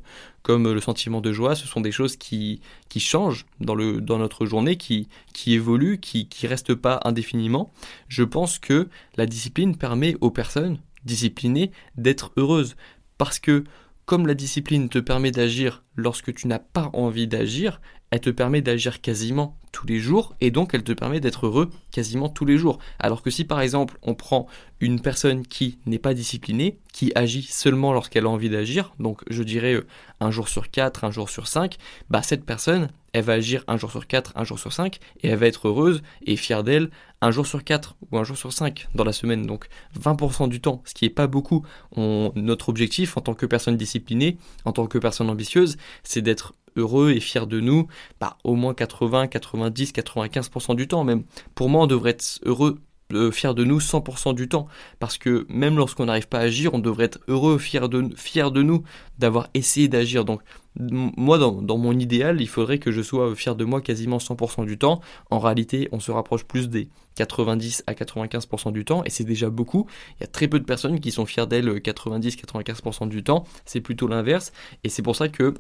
le 0.48 0.80
sentiment 0.80 1.20
de 1.20 1.32
joie, 1.32 1.54
ce 1.54 1.66
sont 1.66 1.80
des 1.80 1.92
choses 1.92 2.16
qui, 2.16 2.60
changent 2.96 3.46
dans, 3.60 3.76
dans 3.76 4.18
notre 4.18 4.46
journée, 4.46 4.76
qui, 4.76 5.08
qui 5.34 5.52
évoluent, 5.52 5.98
qui 5.98 6.28
ne 6.42 6.48
restent 6.48 6.74
pas 6.74 7.00
indéfiniment. 7.04 7.72
Je 8.08 8.22
pense 8.22 8.58
que 8.58 8.88
la 9.16 9.26
discipline 9.26 9.76
permet 9.76 10.16
aux 10.20 10.30
personnes 10.30 10.78
disciplinées 11.04 11.70
d'être 11.96 12.32
heureuses, 12.36 12.76
parce 13.18 13.38
que 13.38 13.64
comme 14.06 14.26
la 14.28 14.34
discipline 14.34 14.88
te 14.88 14.98
permet 14.98 15.32
d'agir 15.32 15.84
lorsque 15.96 16.32
tu 16.32 16.46
n'as 16.46 16.60
pas 16.60 16.90
envie 16.92 17.26
d'agir, 17.26 17.80
elle 18.10 18.20
te 18.20 18.30
permet 18.30 18.62
d'agir 18.62 19.00
quasiment 19.00 19.56
tous 19.72 19.86
les 19.86 19.98
jours 19.98 20.34
et 20.40 20.50
donc 20.50 20.72
elle 20.72 20.84
te 20.84 20.92
permet 20.92 21.20
d'être 21.20 21.46
heureux 21.46 21.70
quasiment 21.90 22.28
tous 22.28 22.44
les 22.44 22.56
jours. 22.56 22.78
Alors 22.98 23.22
que 23.22 23.30
si 23.30 23.44
par 23.44 23.60
exemple 23.60 23.98
on 24.02 24.14
prend 24.14 24.46
une 24.80 25.00
personne 25.00 25.46
qui 25.46 25.78
n'est 25.86 25.98
pas 25.98 26.14
disciplinée, 26.14 26.78
qui 26.92 27.12
agit 27.14 27.42
seulement 27.42 27.92
lorsqu'elle 27.92 28.24
a 28.24 28.28
envie 28.28 28.48
d'agir, 28.48 28.94
donc 28.98 29.22
je 29.28 29.42
dirais 29.42 29.74
euh, 29.74 29.86
un 30.20 30.30
jour 30.30 30.48
sur 30.48 30.70
quatre, 30.70 31.04
un 31.04 31.10
jour 31.10 31.28
sur 31.28 31.46
cinq, 31.46 31.76
bah 32.08 32.22
cette 32.22 32.44
personne, 32.44 32.88
elle 33.12 33.24
va 33.24 33.34
agir 33.34 33.64
un 33.66 33.76
jour 33.76 33.90
sur 33.90 34.06
quatre, 34.06 34.32
un 34.36 34.44
jour 34.44 34.58
sur 34.58 34.72
cinq 34.72 34.98
et 35.22 35.28
elle 35.28 35.38
va 35.38 35.46
être 35.46 35.68
heureuse 35.68 36.02
et 36.24 36.36
fière 36.36 36.62
d'elle 36.64 36.90
un 37.20 37.30
jour 37.30 37.46
sur 37.46 37.64
quatre 37.64 37.96
ou 38.10 38.18
un 38.18 38.24
jour 38.24 38.36
sur 38.36 38.52
cinq 38.52 38.88
dans 38.94 39.04
la 39.04 39.12
semaine. 39.12 39.46
Donc 39.46 39.68
20% 39.98 40.48
du 40.48 40.60
temps, 40.60 40.82
ce 40.84 40.94
qui 40.94 41.06
est 41.06 41.10
pas 41.10 41.26
beaucoup. 41.26 41.64
notre 41.96 42.68
objectif 42.68 43.16
en 43.16 43.20
tant 43.20 43.34
que 43.34 43.46
personne 43.46 43.76
disciplinée, 43.76 44.36
en 44.64 44.72
tant 44.72 44.86
que 44.86 44.98
personne 44.98 45.28
ambitieuse, 45.30 45.76
c'est 46.02 46.22
d'être 46.22 46.54
heureux 46.76 47.10
et 47.10 47.20
fier 47.20 47.46
de 47.46 47.60
nous, 47.60 47.88
bah, 48.20 48.38
au 48.44 48.54
moins 48.54 48.74
80, 48.74 49.28
90, 49.28 49.92
95% 49.92 50.74
du 50.74 50.88
temps 50.88 51.04
même. 51.04 51.24
Pour 51.54 51.68
moi, 51.68 51.82
on 51.82 51.86
devrait 51.86 52.10
être 52.10 52.40
heureux 52.44 52.78
euh, 53.12 53.30
fier 53.30 53.54
de 53.54 53.62
nous 53.62 53.78
100% 53.78 54.34
du 54.34 54.48
temps. 54.48 54.66
Parce 54.98 55.16
que 55.16 55.46
même 55.48 55.76
lorsqu'on 55.76 56.06
n'arrive 56.06 56.26
pas 56.26 56.38
à 56.38 56.42
agir, 56.42 56.74
on 56.74 56.80
devrait 56.80 57.04
être 57.04 57.20
heureux, 57.28 57.56
fier 57.58 57.88
de, 57.88 58.62
nous 58.62 58.82
d'avoir 59.18 59.48
essayé 59.54 59.86
d'agir. 59.86 60.24
Donc 60.24 60.42
moi, 60.78 61.38
dans, 61.38 61.78
mon 61.78 61.96
idéal, 61.98 62.40
il 62.40 62.48
faudrait 62.48 62.78
que 62.78 62.90
je 62.90 63.02
sois 63.02 63.34
fier 63.36 63.54
de 63.54 63.64
moi 63.64 63.80
quasiment 63.80 64.18
100% 64.18 64.66
du 64.66 64.76
temps. 64.76 65.00
En 65.30 65.38
réalité, 65.38 65.88
on 65.92 66.00
se 66.00 66.10
rapproche 66.10 66.44
plus 66.44 66.68
des 66.68 66.88
90 67.14 67.84
à 67.86 67.94
95% 67.94 68.72
du 68.72 68.84
temps, 68.84 69.02
et 69.04 69.10
c'est 69.10 69.24
déjà 69.24 69.48
beaucoup. 69.48 69.86
Il 70.18 70.22
y 70.22 70.24
a 70.24 70.26
très 70.26 70.48
peu 70.48 70.58
de 70.58 70.64
personnes 70.64 71.00
qui 71.00 71.12
sont 71.12 71.24
fières 71.24 71.46
d'elles 71.46 71.68
90-95% 71.68 73.08
du 73.08 73.22
temps. 73.22 73.44
C'est 73.64 73.80
plutôt 73.80 74.08
l'inverse. 74.08 74.52
Et 74.84 74.88
c'est 74.88 75.02
pour 75.02 75.16
ça 75.16 75.28
que 75.28 75.54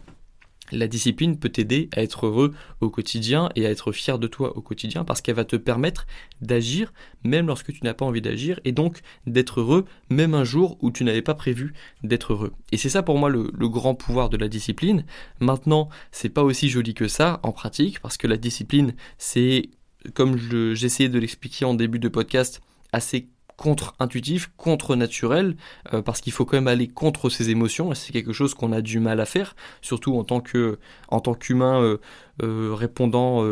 la 0.72 0.88
discipline 0.88 1.38
peut 1.38 1.48
t'aider 1.48 1.88
à 1.92 2.02
être 2.02 2.26
heureux 2.26 2.54
au 2.80 2.90
quotidien 2.90 3.50
et 3.56 3.66
à 3.66 3.70
être 3.70 3.92
fier 3.92 4.18
de 4.18 4.26
toi 4.26 4.56
au 4.56 4.60
quotidien 4.60 5.04
parce 5.04 5.20
qu'elle 5.20 5.34
va 5.34 5.44
te 5.44 5.56
permettre 5.56 6.06
d'agir 6.40 6.92
même 7.24 7.46
lorsque 7.46 7.72
tu 7.72 7.80
n'as 7.84 7.94
pas 7.94 8.04
envie 8.04 8.20
d'agir 8.20 8.60
et 8.64 8.72
donc 8.72 9.00
d'être 9.26 9.60
heureux 9.60 9.84
même 10.10 10.34
un 10.34 10.44
jour 10.44 10.78
où 10.80 10.90
tu 10.90 11.04
n'avais 11.04 11.22
pas 11.22 11.34
prévu 11.34 11.74
d'être 12.02 12.32
heureux. 12.32 12.52
Et 12.72 12.76
c'est 12.76 12.88
ça 12.88 13.02
pour 13.02 13.18
moi 13.18 13.28
le, 13.28 13.50
grand 13.66 13.94
pouvoir 13.94 14.28
de 14.28 14.36
la 14.36 14.48
discipline. 14.48 15.04
Maintenant, 15.40 15.88
c'est 16.12 16.28
pas 16.28 16.44
aussi 16.44 16.68
joli 16.68 16.94
que 16.94 17.08
ça 17.08 17.40
en 17.42 17.52
pratique 17.52 18.00
parce 18.00 18.16
que 18.16 18.26
la 18.26 18.36
discipline 18.36 18.94
c'est 19.18 19.70
comme 20.14 20.36
j'essayais 20.74 21.08
de 21.08 21.18
l'expliquer 21.18 21.64
en 21.64 21.74
début 21.74 21.98
de 21.98 22.08
podcast 22.08 22.60
assez 22.92 23.28
contre-intuitif, 23.56 24.50
contre-naturel, 24.56 25.56
euh, 25.92 26.02
parce 26.02 26.20
qu'il 26.20 26.32
faut 26.32 26.44
quand 26.44 26.56
même 26.56 26.68
aller 26.68 26.88
contre 26.88 27.30
ses 27.30 27.50
émotions, 27.50 27.92
et 27.92 27.94
c'est 27.94 28.12
quelque 28.12 28.32
chose 28.32 28.54
qu'on 28.54 28.72
a 28.72 28.80
du 28.80 29.00
mal 29.00 29.20
à 29.20 29.26
faire, 29.26 29.56
surtout 29.82 30.16
en 30.16 30.24
tant 30.24 30.40
que 30.40 30.78
en 31.08 31.20
tant 31.20 31.34
qu'humain 31.34 31.80
euh, 31.82 31.98
euh, 32.42 32.74
répondant 32.74 33.44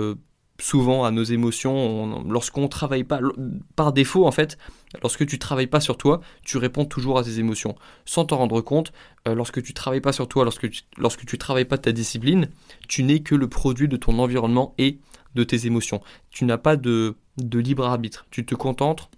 souvent 0.61 1.05
à 1.05 1.11
nos 1.11 1.25
émotions. 1.25 2.23
Lorsqu'on 2.29 2.69
travaille 2.69 3.03
pas, 3.03 3.21
par 3.75 3.93
défaut 3.93 4.27
en 4.27 4.31
fait, 4.31 4.57
lorsque 5.03 5.27
tu 5.27 5.39
travailles 5.39 5.67
pas 5.67 5.81
sur 5.81 5.97
toi, 5.97 6.21
tu 6.45 6.59
réponds 6.59 6.85
toujours 6.85 7.19
à 7.19 7.25
tes 7.25 7.39
émotions, 7.39 7.75
sans 8.05 8.25
t'en 8.25 8.37
rendre 8.37 8.61
compte. 8.61 8.93
lorsque 9.27 9.63
tu 9.63 9.75
travailles 9.75 10.01
pas 10.01 10.13
sur 10.13 10.29
toi, 10.29 10.45
lorsque 10.45 10.71
tu, 10.71 10.83
lorsque 10.97 11.27
tu 11.27 11.39
travailles 11.39 11.65
pas 11.65 11.79
ta 11.79 11.93
discipline, 11.93 12.49
tu 12.89 13.03
n'es 13.03 13.21
que 13.21 13.35
le 13.35 13.49
produit 13.49 13.89
de 13.89 13.97
ton 13.97 14.19
environnement 14.19 14.75
et 14.79 14.99
de 15.35 15.43
tes 15.43 15.67
émotions. 15.67 16.01
Tu 16.31 16.45
n'as 16.45 16.59
pas 16.59 16.77
de, 16.77 17.17
de 17.39 17.59
libre 17.59 17.85
arbitre. 17.85 18.27
Tu 18.31 18.47
te 18.47 18.55
contentes 18.55 19.11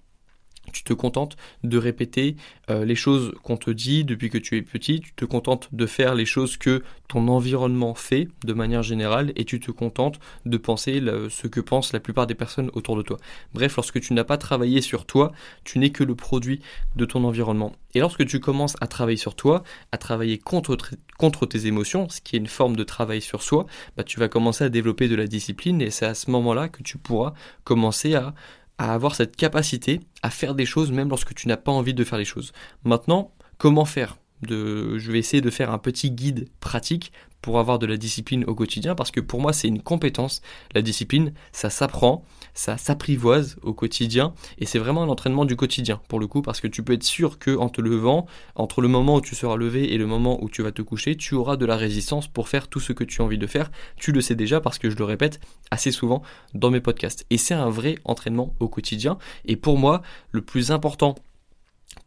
tu 0.72 0.82
te 0.84 0.92
contentes 0.92 1.36
de 1.64 1.78
répéter 1.78 2.36
euh, 2.70 2.84
les 2.84 2.94
choses 2.94 3.32
qu'on 3.42 3.56
te 3.56 3.70
dit 3.70 4.04
depuis 4.04 4.30
que 4.30 4.38
tu 4.38 4.56
es 4.56 4.62
petit, 4.62 5.00
tu 5.00 5.12
te 5.14 5.24
contentes 5.24 5.68
de 5.72 5.86
faire 5.86 6.14
les 6.14 6.26
choses 6.26 6.56
que 6.56 6.82
ton 7.08 7.28
environnement 7.28 7.94
fait 7.94 8.28
de 8.44 8.52
manière 8.52 8.82
générale 8.82 9.32
et 9.36 9.44
tu 9.44 9.60
te 9.60 9.70
contentes 9.70 10.18
de 10.44 10.56
penser 10.56 11.00
ce 11.30 11.46
que 11.46 11.60
pensent 11.60 11.92
la 11.92 12.00
plupart 12.00 12.26
des 12.26 12.34
personnes 12.34 12.70
autour 12.74 12.96
de 12.96 13.02
toi. 13.02 13.18
Bref, 13.54 13.76
lorsque 13.76 14.00
tu 14.00 14.12
n'as 14.12 14.24
pas 14.24 14.38
travaillé 14.38 14.80
sur 14.80 15.06
toi, 15.06 15.32
tu 15.64 15.78
n'es 15.78 15.90
que 15.90 16.04
le 16.04 16.14
produit 16.14 16.60
de 16.96 17.04
ton 17.04 17.24
environnement. 17.24 17.72
Et 17.94 18.00
lorsque 18.00 18.26
tu 18.26 18.40
commences 18.40 18.76
à 18.80 18.86
travailler 18.86 19.16
sur 19.16 19.34
toi, 19.34 19.62
à 19.92 19.98
travailler 19.98 20.38
contre, 20.38 21.46
tes 21.48 21.66
émotions, 21.66 22.08
ce 22.08 22.20
qui 22.20 22.36
est 22.36 22.38
une 22.38 22.46
forme 22.46 22.76
de 22.76 22.84
travail 22.84 23.22
sur 23.22 23.42
soi, 23.42 23.66
bah, 23.96 24.04
tu 24.04 24.20
vas 24.20 24.28
commencer 24.28 24.64
à 24.64 24.68
développer 24.68 25.08
de 25.08 25.16
la 25.16 25.26
discipline 25.26 25.80
et 25.80 25.90
c'est 25.90 26.06
à 26.06 26.14
ce 26.14 26.30
moment-là 26.30 26.68
que 26.68 26.82
tu 26.82 26.98
pourras 26.98 27.32
commencer 27.64 28.14
à 28.14 28.34
à 28.78 28.92
avoir 28.92 29.14
cette 29.14 29.36
capacité 29.36 30.00
à 30.22 30.30
faire 30.30 30.54
des 30.54 30.66
choses 30.66 30.92
même 30.92 31.08
lorsque 31.08 31.34
tu 31.34 31.48
n'as 31.48 31.56
pas 31.56 31.72
envie 31.72 31.94
de 31.94 32.04
faire 32.04 32.18
les 32.18 32.24
choses. 32.24 32.52
Maintenant, 32.84 33.32
comment 33.58 33.84
faire? 33.84 34.16
Je 34.42 35.10
vais 35.10 35.18
essayer 35.18 35.40
de 35.40 35.50
faire 35.50 35.70
un 35.70 35.78
petit 35.78 36.10
guide 36.10 36.48
pratique 36.60 37.12
pour 37.46 37.60
avoir 37.60 37.78
de 37.78 37.86
la 37.86 37.96
discipline 37.96 38.44
au 38.46 38.56
quotidien 38.56 38.96
parce 38.96 39.12
que 39.12 39.20
pour 39.20 39.40
moi 39.40 39.52
c'est 39.52 39.68
une 39.68 39.80
compétence. 39.80 40.42
La 40.74 40.82
discipline, 40.82 41.32
ça 41.52 41.70
s'apprend, 41.70 42.24
ça 42.54 42.76
s'apprivoise 42.76 43.56
au 43.62 43.72
quotidien 43.72 44.34
et 44.58 44.66
c'est 44.66 44.80
vraiment 44.80 45.04
un 45.04 45.08
entraînement 45.08 45.44
du 45.44 45.54
quotidien 45.54 46.00
pour 46.08 46.18
le 46.18 46.26
coup 46.26 46.42
parce 46.42 46.60
que 46.60 46.66
tu 46.66 46.82
peux 46.82 46.94
être 46.94 47.04
sûr 47.04 47.38
que 47.38 47.56
en 47.56 47.68
te 47.68 47.80
levant, 47.80 48.26
entre 48.56 48.80
le 48.80 48.88
moment 48.88 49.16
où 49.16 49.20
tu 49.20 49.36
seras 49.36 49.56
levé 49.56 49.94
et 49.94 49.96
le 49.96 50.06
moment 50.06 50.42
où 50.42 50.50
tu 50.50 50.62
vas 50.62 50.72
te 50.72 50.82
coucher, 50.82 51.16
tu 51.16 51.34
auras 51.34 51.56
de 51.56 51.64
la 51.66 51.76
résistance 51.76 52.26
pour 52.26 52.48
faire 52.48 52.66
tout 52.66 52.80
ce 52.80 52.92
que 52.92 53.04
tu 53.04 53.22
as 53.22 53.24
envie 53.24 53.38
de 53.38 53.46
faire. 53.46 53.70
Tu 53.96 54.10
le 54.10 54.20
sais 54.20 54.34
déjà 54.34 54.60
parce 54.60 54.78
que 54.78 54.90
je 54.90 54.96
le 54.96 55.04
répète 55.04 55.40
assez 55.70 55.92
souvent 55.92 56.22
dans 56.52 56.70
mes 56.70 56.80
podcasts 56.80 57.26
et 57.30 57.38
c'est 57.38 57.54
un 57.54 57.70
vrai 57.70 57.94
entraînement 58.04 58.54
au 58.58 58.68
quotidien 58.68 59.18
et 59.44 59.54
pour 59.54 59.78
moi 59.78 60.02
le 60.32 60.42
plus 60.42 60.72
important 60.72 61.14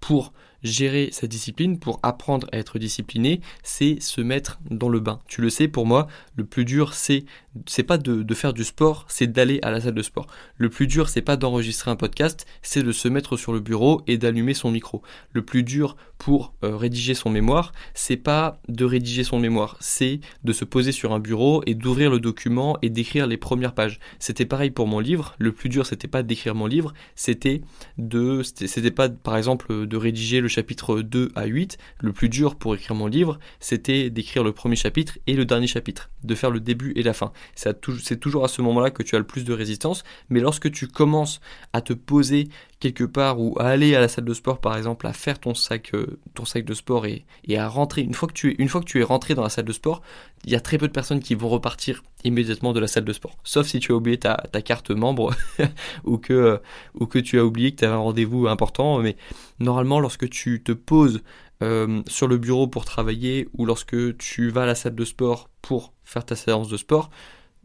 pour 0.02 0.34
gérer 0.64 1.10
sa 1.12 1.28
discipline, 1.28 1.80
pour 1.80 2.00
apprendre 2.04 2.48
à 2.52 2.58
être 2.58 2.80
discipliné, 2.80 3.42
c'est 3.64 4.02
se 4.02 4.22
mettre 4.22 4.60
dans 4.70 4.90
le 4.90 5.00
bain. 5.00 5.20
Tu 5.28 5.42
le 5.42 5.50
sais, 5.50 5.68
pour 5.68 5.86
moi, 5.86 6.08
le 6.36 6.46
plus 6.46 6.66
dur, 6.66 6.94
c'est 6.94 7.26
c'est 7.66 7.84
pas 7.84 7.98
de, 7.98 8.34
faire 8.34 8.54
du 8.54 8.64
sport, 8.64 9.06
c'est 9.10 9.28
d'aller 9.28 9.60
à 9.64 9.72
la 9.72 9.82
salle 9.82 9.96
de 9.96 10.02
sport. 10.02 10.28
Le 10.58 10.70
plus 10.70 10.88
dur, 10.88 11.10
c'est 11.10 11.22
pas 11.22 11.36
d'enregistrer 11.36 11.92
un 11.92 11.96
podcast, 11.96 12.46
c'est 12.62 12.84
de 12.84 12.92
se 12.92 13.08
mettre 13.08 13.38
sur 13.38 13.54
le 13.54 13.60
bureau 13.60 14.02
et 14.08 14.18
d'allumer 14.18 14.54
son 14.54 14.72
micro. 14.72 15.02
Le 15.34 15.44
plus 15.44 15.64
dur 15.64 15.96
pour 16.20 16.54
euh, 16.64 16.76
rédiger 16.76 17.16
son 17.16 17.32
mémoire, 17.32 17.72
c'est 17.96 18.18
pas 18.18 18.60
de 18.68 18.86
rédiger 18.86 19.24
son 19.24 19.40
mémoire, 19.40 19.78
c'est 19.80 20.20
de 20.44 20.54
se 20.54 20.66
poser 20.66 20.92
sur 20.92 21.14
un 21.14 21.20
bureau 21.20 21.64
et 21.66 21.74
d'ouvrir 21.74 22.12
le 22.12 22.20
document 22.20 22.78
et 22.84 22.92
d'écrire 22.92 23.26
les 23.26 23.38
premières 23.38 23.74
pages. 23.74 24.00
C'était 24.20 24.46
pareil 24.46 24.70
pour 24.70 24.86
mon 24.86 25.00
livre. 25.00 25.36
Le 25.40 25.52
plus 25.52 25.70
dur, 25.70 25.88
c'était 25.88 26.08
pas 26.08 26.22
d'écrire 26.22 26.54
mon 26.54 26.68
livre, 26.68 26.94
c'était 27.16 27.62
de, 27.98 28.44
c'était 28.44 28.92
pas 28.92 29.10
par 29.10 29.38
exemple 29.38 29.88
de 29.88 29.98
rédiger 29.98 30.42
le 30.42 30.48
chapitre 30.48 31.02
2 31.02 31.32
à 31.34 31.46
8. 31.46 31.80
Le 32.02 32.14
plus 32.14 32.30
dur 32.30 32.56
pour 32.56 32.76
écrire 32.76 32.96
mon 32.96 33.08
livre, 33.08 33.40
c'était 33.60 34.12
d'écrire 34.12 34.44
le 34.44 34.52
premier 34.52 34.76
chapitre 34.76 35.18
et 35.26 35.34
le 35.34 35.46
dernier 35.46 35.68
chapitre, 35.68 36.12
de 36.24 36.36
faire 36.36 36.52
le 36.52 36.60
début 36.60 36.94
et 36.96 37.02
la 37.02 37.14
fin 37.14 37.32
c'est 37.56 38.20
toujours 38.20 38.44
à 38.44 38.48
ce 38.48 38.62
moment-là 38.62 38.92
que 38.92 39.04
tu 39.04 39.16
as 39.16 39.20
le 39.20 39.26
plus 39.26 39.44
de 39.44 39.54
résistance. 39.54 40.04
Mais 40.30 40.40
lorsque 40.40 40.72
tu 40.72 40.88
commences 40.88 41.40
à 41.74 41.82
te 41.82 41.94
poser 41.94 42.50
quelque 42.80 43.04
part 43.04 43.40
ou 43.40 43.56
à 43.60 43.68
aller 43.68 43.96
à 43.96 44.00
la 44.00 44.08
salle 44.08 44.26
de 44.26 44.34
sport 44.34 44.60
par 44.60 44.78
exemple, 44.78 45.08
à 45.08 45.14
faire 45.14 45.40
ton 45.40 45.54
sac, 45.54 45.92
euh, 45.94 46.09
ton 46.34 46.46
sac 46.46 46.66
de 46.66 46.74
sport 46.74 47.06
et, 47.06 47.26
à 47.56 47.68
rentrer, 47.68 48.02
une 48.02 48.14
fois, 48.14 48.28
que 48.28 48.34
tu 48.34 48.52
es, 48.52 48.56
une 48.60 48.70
fois 48.70 48.82
que 48.82 48.86
tu 48.86 49.00
es 49.00 49.04
rentré 49.04 49.36
dans 49.36 49.44
la 49.44 49.50
salle 49.50 49.66
de 49.66 49.74
sport, 49.74 50.02
il 50.46 50.52
y 50.52 50.56
a 50.56 50.60
très 50.60 50.78
peu 50.78 50.88
de 50.88 50.94
personnes 50.94 51.20
qui 51.20 51.36
vont 51.36 51.50
repartir 51.50 52.04
immédiatement 52.24 52.74
de 52.74 52.80
la 52.80 52.88
salle 52.88 53.06
de 53.06 53.14
sport. 53.14 53.38
Sauf 53.44 53.68
si 53.68 53.80
tu 53.80 53.92
as 53.92 53.96
oublié 53.96 54.18
ta, 54.18 54.38
carte 54.64 54.92
membre 54.92 55.34
ou, 56.04 56.18
que, 56.18 56.62
ou 56.96 57.06
que 57.06 57.20
tu 57.20 57.40
as 57.40 57.46
oublié 57.46 57.72
que 57.72 57.78
tu 57.78 57.86
avais 57.86 57.96
un 57.96 58.00
rendez-vous 58.00 58.48
important. 58.48 59.00
Mais 59.00 59.16
normalement, 59.60 60.00
lorsque 60.00 60.30
tu 60.30 60.62
te 60.64 60.72
poses 60.72 61.22
euh, 61.62 62.02
sur 62.08 62.28
le 62.28 62.38
bureau 62.38 62.68
pour 62.68 62.86
travailler 62.86 63.50
ou 63.58 63.66
lorsque 63.66 64.18
tu 64.18 64.50
vas 64.50 64.64
à 64.64 64.66
la 64.66 64.76
salle 64.76 64.96
de 64.96 65.06
sport 65.06 65.50
pour 65.62 65.94
faire 66.04 66.26
ta 66.26 66.36
séance 66.36 66.70
de 66.70 66.78
sport, 66.78 67.10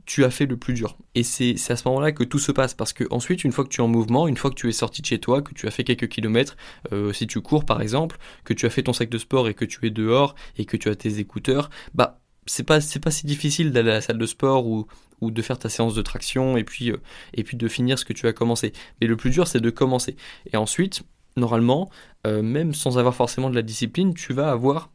tu 0.06 0.25
as 0.25 0.30
fait 0.30 0.46
le 0.46 0.56
plus 0.56 0.75
dur. 0.75 0.96
Et 1.14 1.23
c'est 1.23 1.54
à 1.70 1.76
ce 1.76 1.88
moment-là 1.88 2.12
que 2.12 2.25
tout 2.25 2.38
se 2.38 2.52
passe, 2.52 2.75
parce 2.75 2.92
que 2.92 3.04
ensuite, 3.11 3.44
une 3.44 3.52
fois 3.52 3.64
que 3.64 3.70
tu 3.70 3.80
es 3.80 3.84
en 3.84 3.88
mouvement, 3.88 4.28
une 4.28 4.37
fois 4.37 4.50
que 4.50 4.56
tu 4.56 4.68
es 4.68 4.73
sorti 4.73 5.02
de 5.02 5.06
chez 5.06 5.18
toi, 5.18 5.42
que 5.42 5.54
tu 5.54 5.66
as 5.66 5.70
fait 5.70 5.84
quelques 5.84 6.08
kilomètres, 6.08 6.56
euh, 6.92 7.12
si 7.12 7.26
tu 7.26 7.40
cours 7.40 7.64
par 7.64 7.80
exemple, 7.80 8.18
que 8.44 8.54
tu 8.54 8.66
as 8.66 8.70
fait 8.70 8.82
ton 8.82 8.92
sac 8.92 9.08
de 9.08 9.18
sport 9.18 9.49
et 9.49 9.54
que 9.54 9.64
tu 9.64 9.87
es 9.87 9.90
dehors 9.90 10.34
et 10.58 10.64
que 10.64 10.76
tu 10.76 10.88
as 10.88 10.96
tes 10.96 11.18
écouteurs, 11.18 11.70
bah 11.94 12.20
c'est 12.46 12.64
pas 12.64 12.80
c'est 12.80 13.00
pas 13.00 13.11
si 13.11 13.26
difficile 13.26 13.73
d'aller 13.73 13.90
à 13.90 13.94
la 13.94 14.00
salle 14.00 14.18
de 14.18 14.26
sport 14.26 14.66
ou 14.66 14.87
ou 15.20 15.30
de 15.30 15.42
faire 15.42 15.58
ta 15.58 15.68
séance 15.68 15.94
de 15.94 16.02
traction 16.02 16.56
et 16.56 16.64
puis 16.64 16.90
euh, 16.90 16.99
et 17.32 17.44
puis 17.44 17.56
de 17.56 17.68
finir 17.68 17.99
ce 17.99 18.04
que 18.04 18.12
tu 18.12 18.26
as 18.26 18.32
commencé. 18.32 18.73
Mais 19.00 19.06
le 19.06 19.16
plus 19.16 19.30
dur 19.30 19.46
c'est 19.46 19.61
de 19.61 19.70
commencer. 19.70 20.16
Et 20.52 20.56
ensuite, 20.56 21.02
normalement, 21.37 21.90
euh, 22.26 22.42
même 22.42 22.75
sans 22.75 22.99
avoir 22.99 23.14
forcément 23.14 23.50
de 23.50 23.54
la 23.54 23.62
discipline, 23.62 24.14
tu 24.14 24.32
vas 24.32 24.50
avoir 24.50 24.90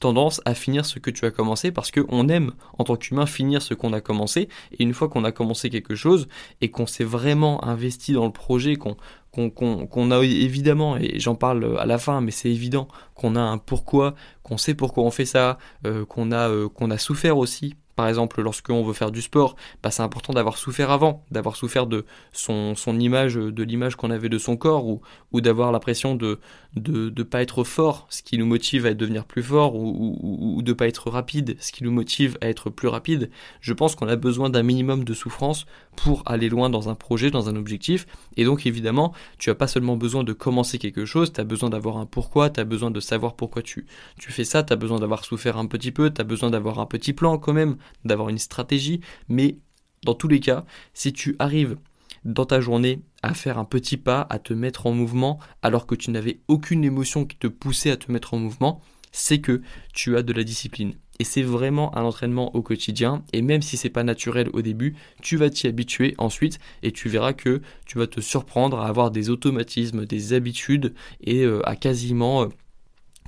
tendance 0.00 0.40
à 0.44 0.54
finir 0.54 0.86
ce 0.86 0.98
que 0.98 1.10
tu 1.10 1.24
as 1.24 1.30
commencé 1.30 1.72
parce 1.72 1.90
qu'on 1.90 2.28
aime 2.28 2.52
en 2.78 2.84
tant 2.84 2.96
qu'humain 2.96 3.26
finir 3.26 3.62
ce 3.62 3.74
qu'on 3.74 3.92
a 3.92 4.00
commencé. 4.00 4.48
Et 4.72 4.82
une 4.82 4.94
fois 4.94 5.08
qu'on 5.08 5.24
a 5.24 5.32
commencé 5.32 5.70
quelque 5.70 5.94
chose 5.94 6.28
et 6.60 6.70
qu'on 6.70 6.86
s'est 6.86 7.04
vraiment 7.04 7.64
investi 7.64 8.12
dans 8.12 8.26
le 8.26 8.32
projet, 8.32 8.76
qu'on 8.76 8.96
qu'on 9.34 10.10
a 10.12 10.22
évidemment, 10.22 10.96
et 10.96 11.18
j'en 11.18 11.34
parle 11.34 11.76
à 11.80 11.86
la 11.86 11.98
fin, 11.98 12.20
mais 12.20 12.30
c'est 12.30 12.50
évident 12.50 12.86
qu'on 13.14 13.34
a 13.34 13.40
un 13.40 13.58
pourquoi, 13.58 14.14
qu'on 14.44 14.56
sait 14.56 14.74
pourquoi 14.74 15.02
on 15.02 15.10
fait 15.10 15.24
ça, 15.24 15.58
euh, 15.86 16.04
qu'on 16.04 16.30
a, 16.30 16.48
euh, 16.48 16.68
qu'on 16.68 16.90
a 16.92 16.98
souffert 16.98 17.36
aussi 17.36 17.74
par 17.96 18.08
exemple, 18.08 18.42
lorsqu'on 18.42 18.82
veut 18.82 18.92
faire 18.92 19.10
du 19.10 19.22
sport, 19.22 19.56
bah, 19.82 19.90
c'est 19.90 20.02
important 20.02 20.32
d'avoir 20.32 20.58
souffert 20.58 20.90
avant, 20.90 21.24
d'avoir 21.30 21.56
souffert 21.56 21.86
de 21.86 22.04
son, 22.32 22.74
image, 22.98 23.34
de 23.34 23.62
l'image 23.62 23.96
qu'on 23.96 24.10
avait 24.10 24.28
de 24.28 24.38
son 24.38 24.56
corps, 24.56 24.86
ou, 24.86 25.00
ou 25.32 25.40
d'avoir 25.40 25.72
l'impression 25.72 26.14
de 26.14 26.40
ne 26.76 27.22
pas 27.22 27.42
être 27.42 27.62
fort, 27.64 28.06
ce 28.10 28.22
qui 28.22 28.36
nous 28.38 28.46
motive 28.46 28.86
à 28.86 28.94
devenir 28.94 29.24
plus 29.24 29.42
fort, 29.42 29.76
ou, 29.76 30.60
de 30.62 30.72
pas 30.72 30.88
être 30.88 31.10
rapide, 31.10 31.56
ce 31.60 31.72
qui 31.72 31.84
nous 31.84 31.92
motive 31.92 32.36
à 32.40 32.48
être 32.48 32.70
plus 32.70 32.88
rapide. 32.88 33.30
Je 33.60 33.72
pense 33.72 33.94
qu'on 33.94 34.08
a 34.08 34.16
besoin 34.16 34.50
d'un 34.50 34.62
minimum 34.62 35.04
de 35.04 35.14
souffrance 35.14 35.66
pour 35.96 36.22
aller 36.26 36.48
loin 36.48 36.70
dans 36.70 36.88
un 36.88 36.94
projet, 36.94 37.30
dans 37.30 37.48
un 37.48 37.56
objectif. 37.56 38.06
Et 38.36 38.44
donc 38.44 38.66
évidemment, 38.66 39.12
tu 39.38 39.50
as 39.50 39.54
pas 39.54 39.66
seulement 39.66 39.96
besoin 39.96 40.24
de 40.24 40.32
commencer 40.32 40.78
quelque 40.78 41.04
chose, 41.04 41.32
tu 41.32 41.40
as 41.40 41.44
besoin 41.44 41.70
d'avoir 41.70 41.98
un 41.98 42.06
pourquoi, 42.06 42.50
tu 42.50 42.60
as 42.60 42.64
besoin 42.64 42.90
de 42.90 43.00
savoir 43.00 43.36
pourquoi 43.36 43.62
tu, 43.62 43.86
tu 44.18 44.32
fais 44.32 44.44
ça, 44.44 44.62
tu 44.62 44.72
as 44.72 44.76
besoin 44.76 44.98
d'avoir 44.98 45.24
souffert 45.24 45.58
un 45.58 45.66
petit 45.66 45.92
peu, 45.92 46.12
tu 46.12 46.20
as 46.20 46.24
besoin 46.24 46.50
d'avoir 46.50 46.80
un 46.80 46.86
petit 46.86 47.12
plan 47.12 47.38
quand 47.38 47.52
même 47.52 47.76
d'avoir 48.04 48.28
une 48.28 48.38
stratégie, 48.38 49.00
mais 49.28 49.58
dans 50.04 50.14
tous 50.14 50.28
les 50.28 50.40
cas, 50.40 50.64
si 50.92 51.12
tu 51.12 51.36
arrives 51.38 51.76
dans 52.24 52.46
ta 52.46 52.60
journée 52.60 53.02
à 53.22 53.34
faire 53.34 53.58
un 53.58 53.64
petit 53.64 53.96
pas, 53.96 54.26
à 54.30 54.38
te 54.38 54.52
mettre 54.52 54.86
en 54.86 54.92
mouvement, 54.92 55.38
alors 55.62 55.86
que 55.86 55.94
tu 55.94 56.10
n'avais 56.10 56.40
aucune 56.48 56.84
émotion 56.84 57.24
qui 57.24 57.36
te 57.36 57.46
poussait 57.46 57.90
à 57.90 57.96
te 57.96 58.10
mettre 58.10 58.34
en 58.34 58.38
mouvement, 58.38 58.80
c'est 59.12 59.40
que 59.40 59.62
tu 59.92 60.16
as 60.16 60.22
de 60.22 60.32
la 60.32 60.44
discipline. 60.44 60.94
Et 61.20 61.24
c'est 61.24 61.42
vraiment 61.42 61.96
un 61.96 62.02
entraînement 62.02 62.54
au 62.56 62.62
quotidien. 62.62 63.22
Et 63.32 63.40
même 63.40 63.62
si 63.62 63.76
c'est 63.76 63.90
pas 63.90 64.02
naturel 64.02 64.50
au 64.52 64.62
début, 64.62 64.96
tu 65.22 65.36
vas 65.36 65.48
t'y 65.48 65.68
habituer 65.68 66.14
ensuite 66.18 66.58
et 66.82 66.90
tu 66.90 67.08
verras 67.08 67.32
que 67.32 67.62
tu 67.86 67.98
vas 67.98 68.08
te 68.08 68.20
surprendre 68.20 68.80
à 68.80 68.88
avoir 68.88 69.12
des 69.12 69.30
automatismes, 69.30 70.06
des 70.06 70.32
habitudes 70.32 70.94
et 71.20 71.44
euh, 71.44 71.66
à 71.68 71.76
quasiment, 71.76 72.42
euh, 72.42 72.48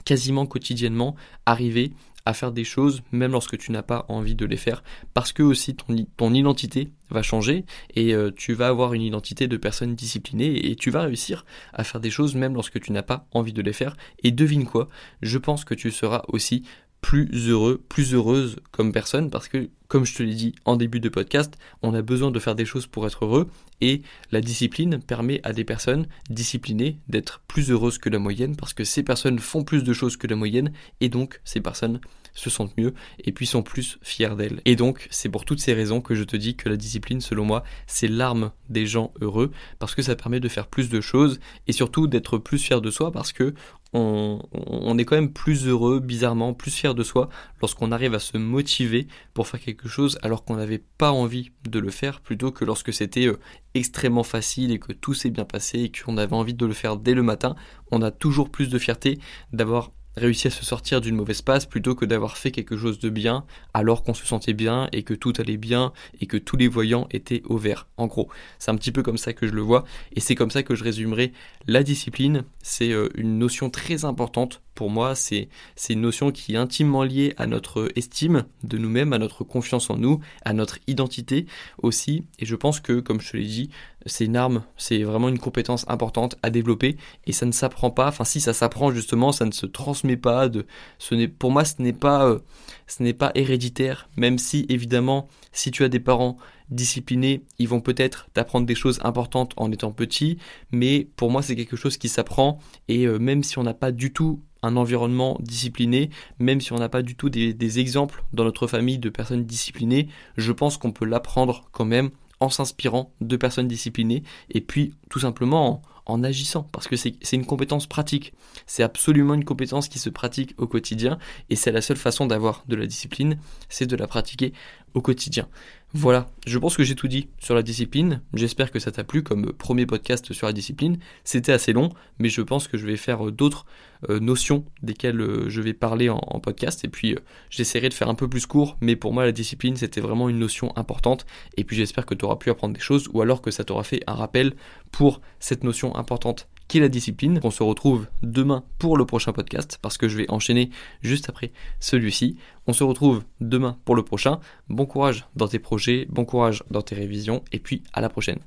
quasiment 0.05 0.47
quotidiennement 0.47 1.15
arriver 1.45 1.93
à 2.27 2.35
faire 2.35 2.53
des 2.53 2.65
choses 2.65 3.03
même 3.13 3.33
lorsque 3.33 3.57
tu 3.57 3.73
n'as 3.73 3.83
pas 3.83 4.05
envie 4.09 4.35
de 4.35 4.45
les 4.45 4.57
faire 4.57 4.83
parce 5.15 5.33
que 5.33 5.43
aussi 5.43 5.77
ton, 5.77 6.35
identité 6.35 6.91
va 7.09 7.23
changer 7.23 7.65
et 7.95 8.13
euh, 8.15 8.31
tu 8.35 8.53
vas 8.53 8.67
avoir 8.67 8.93
une 8.93 9.03
identité 9.03 9.47
de 9.47 9.57
personne 9.57 9.95
disciplinée 9.95 10.71
et 10.71 10.77
tu 10.77 10.91
vas 10.91 11.03
réussir 11.03 11.47
à 11.73 11.85
faire 11.85 12.01
des 12.01 12.11
choses 12.11 12.35
même 12.35 12.55
lorsque 12.55 12.81
tu 12.81 12.93
n'as 12.93 13.03
pas 13.03 13.27
envie 13.33 13.53
de 13.53 13.63
les 13.63 13.73
faire. 13.73 13.97
Et 14.23 14.33
devine 14.33 14.67
quoi? 14.67 14.89
Je 15.23 15.39
pense 15.39 15.65
que 15.65 15.75
tu 15.75 15.91
seras 15.91 16.25
aussi 16.29 16.65
plus 17.07 17.31
heureux, 17.49 17.81
plus 17.89 18.15
heureuse 18.15 18.57
comme 18.73 18.91
personne 18.91 19.31
parce 19.31 19.47
que, 19.47 19.71
comme 19.87 20.05
je 20.05 20.17
te 20.17 20.25
l'ai 20.25 20.35
dit 20.35 20.57
en 20.65 20.75
début 20.75 20.99
de 20.99 21.09
podcast, 21.09 21.57
on 21.81 21.95
a 21.95 22.03
besoin 22.03 22.33
de 22.33 22.41
faire 22.41 22.57
des 22.57 22.65
choses 22.65 22.89
pour 22.89 23.07
être 23.07 23.25
heureux 23.25 23.49
et 23.81 24.03
la 24.33 24.41
discipline 24.41 24.99
permet 24.99 25.41
à 25.45 25.53
des 25.53 25.63
personnes 25.63 26.09
disciplinées 26.31 26.99
d'être 27.09 27.43
plus 27.47 27.71
heureuses 27.71 27.99
que 27.99 28.09
la 28.09 28.19
moyenne 28.19 28.57
parce 28.57 28.73
que 28.73 28.83
ces 28.83 29.05
personnes 29.05 29.39
font 29.39 29.63
plus 29.63 29.85
de 29.85 29.93
choses 29.93 30.17
que 30.17 30.27
la 30.27 30.35
moyenne 30.35 30.73
et 31.01 31.09
donc 31.09 31.41
ces 31.45 31.61
personnes 31.61 32.01
se 32.37 32.51
sentent 32.51 32.77
mieux 32.77 32.95
et 33.25 33.33
puis 33.33 33.47
sont 33.47 33.63
plus 33.63 33.99
fiers 34.03 34.37
d'elles. 34.37 34.61
Et 34.65 34.77
donc, 34.77 35.09
c'est 35.11 35.29
pour 35.29 35.45
toutes 35.45 35.61
ces 35.61 35.73
raisons 35.73 36.01
que 36.01 36.15
je 36.15 36.23
te 36.23 36.37
dis 36.37 36.55
que 36.55 36.69
la 36.69 36.77
discipline, 36.77 37.21
selon 37.21 37.45
moi, 37.45 37.65
c'est 37.87 38.09
l'arme 38.09 38.53
des 38.69 38.87
gens 38.87 39.13
heureux 39.21 39.51
parce 39.79 39.95
que 39.95 40.03
ça 40.03 40.15
permet 40.15 40.39
de 40.39 40.49
faire 40.49 40.69
plus 40.69 40.89
de 40.89 41.01
choses 41.01 41.41
et 41.67 41.73
surtout 41.73 42.07
d'être 42.07 42.39
plus 42.39 42.59
fier 42.59 42.81
de 42.81 42.91
soi 42.91 43.11
parce 43.11 43.33
que 43.33 43.55
on, 43.93 44.99
est 44.99 45.05
quand 45.05 45.17
même 45.17 45.33
plus 45.33 45.67
heureux, 45.67 46.01
bizarrement, 46.01 46.53
plus 46.53 46.71
fier 46.71 46.95
de 46.95 47.03
soi 47.03 47.29
lorsqu'on 47.63 47.93
arrive 47.93 48.15
à 48.15 48.19
se 48.19 48.37
motiver 48.37 49.07
pour 49.33 49.47
faire 49.49 49.61
quelque 49.61 49.89
chose 49.89 50.19
alors 50.23 50.45
qu'on 50.45 50.57
n'avait 50.57 50.83
pas 50.99 51.13
envie 51.13 51.53
de 51.65 51.79
le 51.79 51.91
faire 51.91 52.21
plutôt 52.21 52.53
que 52.53 52.65
lorsque 52.65 52.93
c'était 52.93 53.27
euh, 53.27 53.39
extrêmement 53.75 54.23
facile 54.23 54.71
et 54.71 54.79
que 54.79 54.93
tout 54.93 55.15
s'est 55.15 55.31
bien 55.31 55.45
passé 55.45 55.81
et 55.81 55.93
qu'on 55.93 56.19
avait 56.19 56.35
envie 56.35 56.55
de 56.55 56.67
le 56.67 56.75
faire 56.75 56.97
dès 56.97 57.15
le 57.15 57.23
matin. 57.23 57.57
On 57.91 58.03
a 58.03 58.11
toujours 58.11 58.51
plus 58.51 58.69
de 58.69 58.79
fierté 58.79 59.19
d'avoir 59.53 59.93
réussi 60.17 60.47
à 60.47 60.51
se 60.51 60.65
sortir 60.65 61.01
d'une 61.01 61.15
mauvaise 61.15 61.43
passe 61.43 61.67
plutôt 61.67 61.95
que 61.95 62.05
d'avoir 62.05 62.37
fait 62.37 62.51
quelque 62.51 62.77
chose 62.77 62.99
de 62.99 63.11
bien 63.11 63.45
alors 63.75 64.03
qu'on 64.03 64.15
se 64.15 64.27
sentait 64.27 64.55
bien 64.55 64.89
et 64.93 65.03
que 65.03 65.15
tout 65.15 65.33
allait 65.39 65.57
bien 65.57 65.93
et 66.21 66.27
que 66.27 66.37
tous 66.37 66.57
les 66.57 66.69
voyants 66.69 67.07
étaient 67.11 67.43
au 67.45 67.59
vert. 67.59 67.87
En 67.97 68.07
gros, 68.07 68.29
c'est 68.59 68.71
un 68.71 68.77
petit 68.77 68.93
peu 68.93 69.03
comme 69.03 69.19
ça 69.19 69.33
que 69.33 69.47
je 69.47 69.53
le 69.53 69.63
vois 69.63 69.85
et 70.15 70.21
c'est 70.21 70.35
comme 70.35 70.51
ça 70.51 70.63
que 70.63 70.75
je 70.75 70.85
résumerai 70.85 71.33
la 71.67 71.83
discipline. 71.83 72.45
C'est 72.63 72.93
euh, 72.93 73.09
une 73.15 73.39
notion 73.39 73.71
très 73.71 74.05
importante 74.05 74.63
pour 74.77 74.91
moi, 74.91 75.17
c'est 75.17 75.49
une 75.89 76.03
notion 76.03 76.31
qui 76.31 76.55
est 76.55 76.59
intimement 76.59 77.03
liée 77.03 77.35
à 77.39 77.47
notre 77.47 77.91
estime 77.97 78.45
de 78.63 78.79
nous-mêmes, 78.79 79.13
à 79.13 79.19
notre 79.19 79.43
confiance 79.43 79.91
en 79.91 79.97
nous, 79.97 80.21
à 80.45 80.53
notre 80.53 80.79
identité 80.87 81.47
aussi. 81.83 82.27
Et 82.39 82.47
je 82.47 82.55
pense 82.55 82.79
que, 82.79 83.01
comme 83.01 83.21
je 83.21 83.33
te 83.33 83.37
l'ai 83.39 83.47
dit, 83.47 83.71
c'est 84.05 84.27
une 84.27 84.37
arme, 84.37 84.63
c'est 84.77 85.03
vraiment 85.03 85.29
une 85.29 85.39
compétence 85.39 85.85
importante 85.89 86.37
à 86.43 86.51
développer 86.51 86.97
et 87.27 87.33
ça 87.33 87.47
ne 87.47 87.53
s'apprend 87.53 87.91
pas. 87.91 88.09
Enfin, 88.09 88.25
si 88.25 88.41
ça 88.41 88.53
s'apprend 88.53 88.93
justement, 88.93 89.33
ça 89.33 89.47
ne 89.47 89.51
se 89.51 89.67
transmet 89.67 90.17
pas. 90.17 90.49
De, 90.49 90.67
ce 90.99 91.27
pour 91.27 91.51
moi, 91.51 91.65
ce 91.65 91.81
n'est 91.81 91.93
pas, 91.93 92.27
euh, 92.27 92.39
ce 92.87 93.03
n'est 93.03 93.15
pas 93.15 93.33
héréditaire. 93.35 94.09
Même 94.17 94.39
si 94.39 94.67
évidemment, 94.69 95.27
si 95.53 95.71
tu 95.71 95.85
as 95.85 95.89
des 95.89 96.01
parents 96.01 96.37
disciplinés, 96.71 97.43
ils 97.59 97.69
vont 97.69 97.81
peut-être 97.81 98.29
t'apprendre 98.33 98.67
des 98.67 98.75
choses 98.75 99.01
importantes 99.03 99.53
en 99.57 99.71
étant 99.71 99.93
petit, 99.93 100.39
mais 100.73 101.09
pour 101.17 101.31
moi, 101.31 101.43
c'est 101.43 101.57
quelque 101.57 101.77
chose 101.77 101.97
qui 101.97 102.09
s'apprend 102.09 102.59
et 102.89 103.07
euh, 103.07 103.19
même 103.19 103.43
si 103.43 103.59
on 103.59 103.63
n'a 103.63 103.75
pas 103.75 103.93
du 103.93 104.13
tout 104.13 104.43
un 104.67 104.77
environnement 104.77 105.39
discipliné, 105.41 106.11
même 106.39 106.61
si 106.61 106.73
on 106.73 106.79
n'a 106.79 106.89
pas 106.89 107.03
du 107.03 107.17
tout 107.17 107.31
des, 107.31 107.79
exemples 107.79 108.25
dans 108.33 108.45
notre 108.45 108.67
famille 108.67 108.99
de 108.99 109.09
personnes 109.09 109.45
disciplinées, 109.45 110.09
je 110.37 110.53
pense 110.53 110.77
qu'on 110.77 110.93
peut 110.93 111.05
l'apprendre 111.05 111.65
quand 111.73 111.85
même 111.85 112.11
en 112.41 112.49
s'inspirant 112.49 113.13
de 113.21 113.37
personnes 113.37 113.69
disciplinées 113.69 114.23
et 114.51 114.61
puis 114.61 114.95
tout 115.11 115.21
simplement 115.21 115.83
en, 116.07 116.23
agissant 116.23 116.63
parce 116.71 116.87
que 116.87 116.97
c'est 116.97 117.17
une 117.33 117.47
compétence 117.47 117.87
pratique. 117.87 118.33
C'est 118.67 118.83
absolument 118.83 119.35
une 119.35 119.45
compétence 119.45 119.89
qui 119.89 119.99
se 119.99 120.11
pratique 120.11 120.55
au 120.57 120.67
quotidien 120.67 121.19
et 121.51 121.57
c'est 121.57 121.73
la 121.73 121.81
seule 121.83 121.97
façon 121.97 122.27
d'avoir 122.27 122.65
de 122.69 122.77
la 122.77 122.87
discipline, 122.87 123.39
c'est 123.69 123.87
de 123.87 123.97
la 123.97 124.07
pratiquer 124.07 124.53
au 124.95 125.01
quotidien. 125.01 125.49
Voilà, 125.95 126.29
je 126.47 126.59
pense 126.59 126.77
que 126.77 126.83
j'ai 126.83 126.95
tout 126.95 127.09
dit 127.09 127.29
sur 127.39 127.55
la 127.55 127.63
discipline. 127.63 128.21
J'espère 128.35 128.71
que 128.71 128.79
ça 128.79 128.91
t'a 128.91 129.05
plu 129.05 129.23
comme 129.23 129.53
premier 129.53 129.87
podcast 129.87 130.33
sur 130.33 130.47
la 130.47 130.53
discipline. 130.53 130.99
C'était 131.25 131.53
assez 131.53 131.73
long, 131.73 131.91
mais 132.19 132.29
je 132.29 132.43
pense 132.43 132.69
que 132.69 132.77
je 132.77 132.87
vais 132.87 132.97
faire 132.97 133.29
euh, 133.29 133.31
d'autres 133.31 133.65
euh, 134.11 134.21
notions 134.21 134.65
desquelles 134.83 135.21
euh, 135.21 135.49
je 135.49 135.63
vais 135.63 135.73
parler 135.73 136.11
en, 136.11 136.19
podcast. 136.41 136.85
Et 136.85 136.89
puis 136.89 137.17
j'essaierai 137.51 137.89
de 137.89 137.95
faire 137.95 138.11
un 138.11 138.15
peu 138.15 138.29
plus 138.29 138.47
court, 138.47 138.77
mais 138.81 138.95
pour 138.95 139.15
moi 139.15 139.25
la 139.25 139.33
discipline 139.33 139.77
c'était 139.77 140.03
vraiment 140.03 140.29
une 140.29 140.39
notion 140.39 140.77
importante. 140.77 141.25
Et 141.57 141.65
puis 141.65 141.77
j'espère 141.77 142.05
que 142.05 142.15
tu 142.15 142.25
auras 142.25 142.37
pu 142.37 142.51
apprendre 142.51 142.75
des 142.75 142.81
choses 142.81 143.09
ou 143.15 143.23
alors 143.23 143.41
que 143.41 143.51
ça 143.51 143.65
t'aura 143.65 143.85
fait 143.85 144.03
un 144.07 144.15
rappel 144.15 144.55
pour 144.91 145.21
cette 145.41 145.65
notion 145.65 145.97
importante 145.97 146.49
qui 146.69 146.79
est 146.79 146.81
la 146.81 146.89
discipline. 146.89 147.41
On 147.43 147.51
se 147.51 147.63
retrouve 147.63 148.07
demain 148.23 148.65
pour 148.79 148.97
le 148.97 149.07
prochain 149.07 149.33
podcast 149.33 149.79
parce 149.83 149.99
que 149.99 150.09
je 150.09 150.17
vais 150.17 150.31
enchaîner 150.31 150.71
juste 151.03 151.29
après 151.29 151.53
celui-ci. 151.81 152.37
On 152.67 152.73
se 152.73 152.85
retrouve 152.85 153.25
demain 153.41 153.79
pour 153.85 153.97
le 153.97 154.03
prochain. 154.03 154.41
Bon 154.69 154.87
courage 154.87 155.27
dans 155.37 155.49
tes 155.49 155.59
projets, 155.59 156.07
bon 156.09 156.25
courage 156.25 156.63
dans 156.71 156.83
tes 156.83 156.95
révisions 156.95 157.43
et 157.53 157.59
puis 157.59 157.83
à 157.93 158.01
la 158.01 158.09
prochaine. 158.09 158.41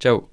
Ciao 0.00 0.28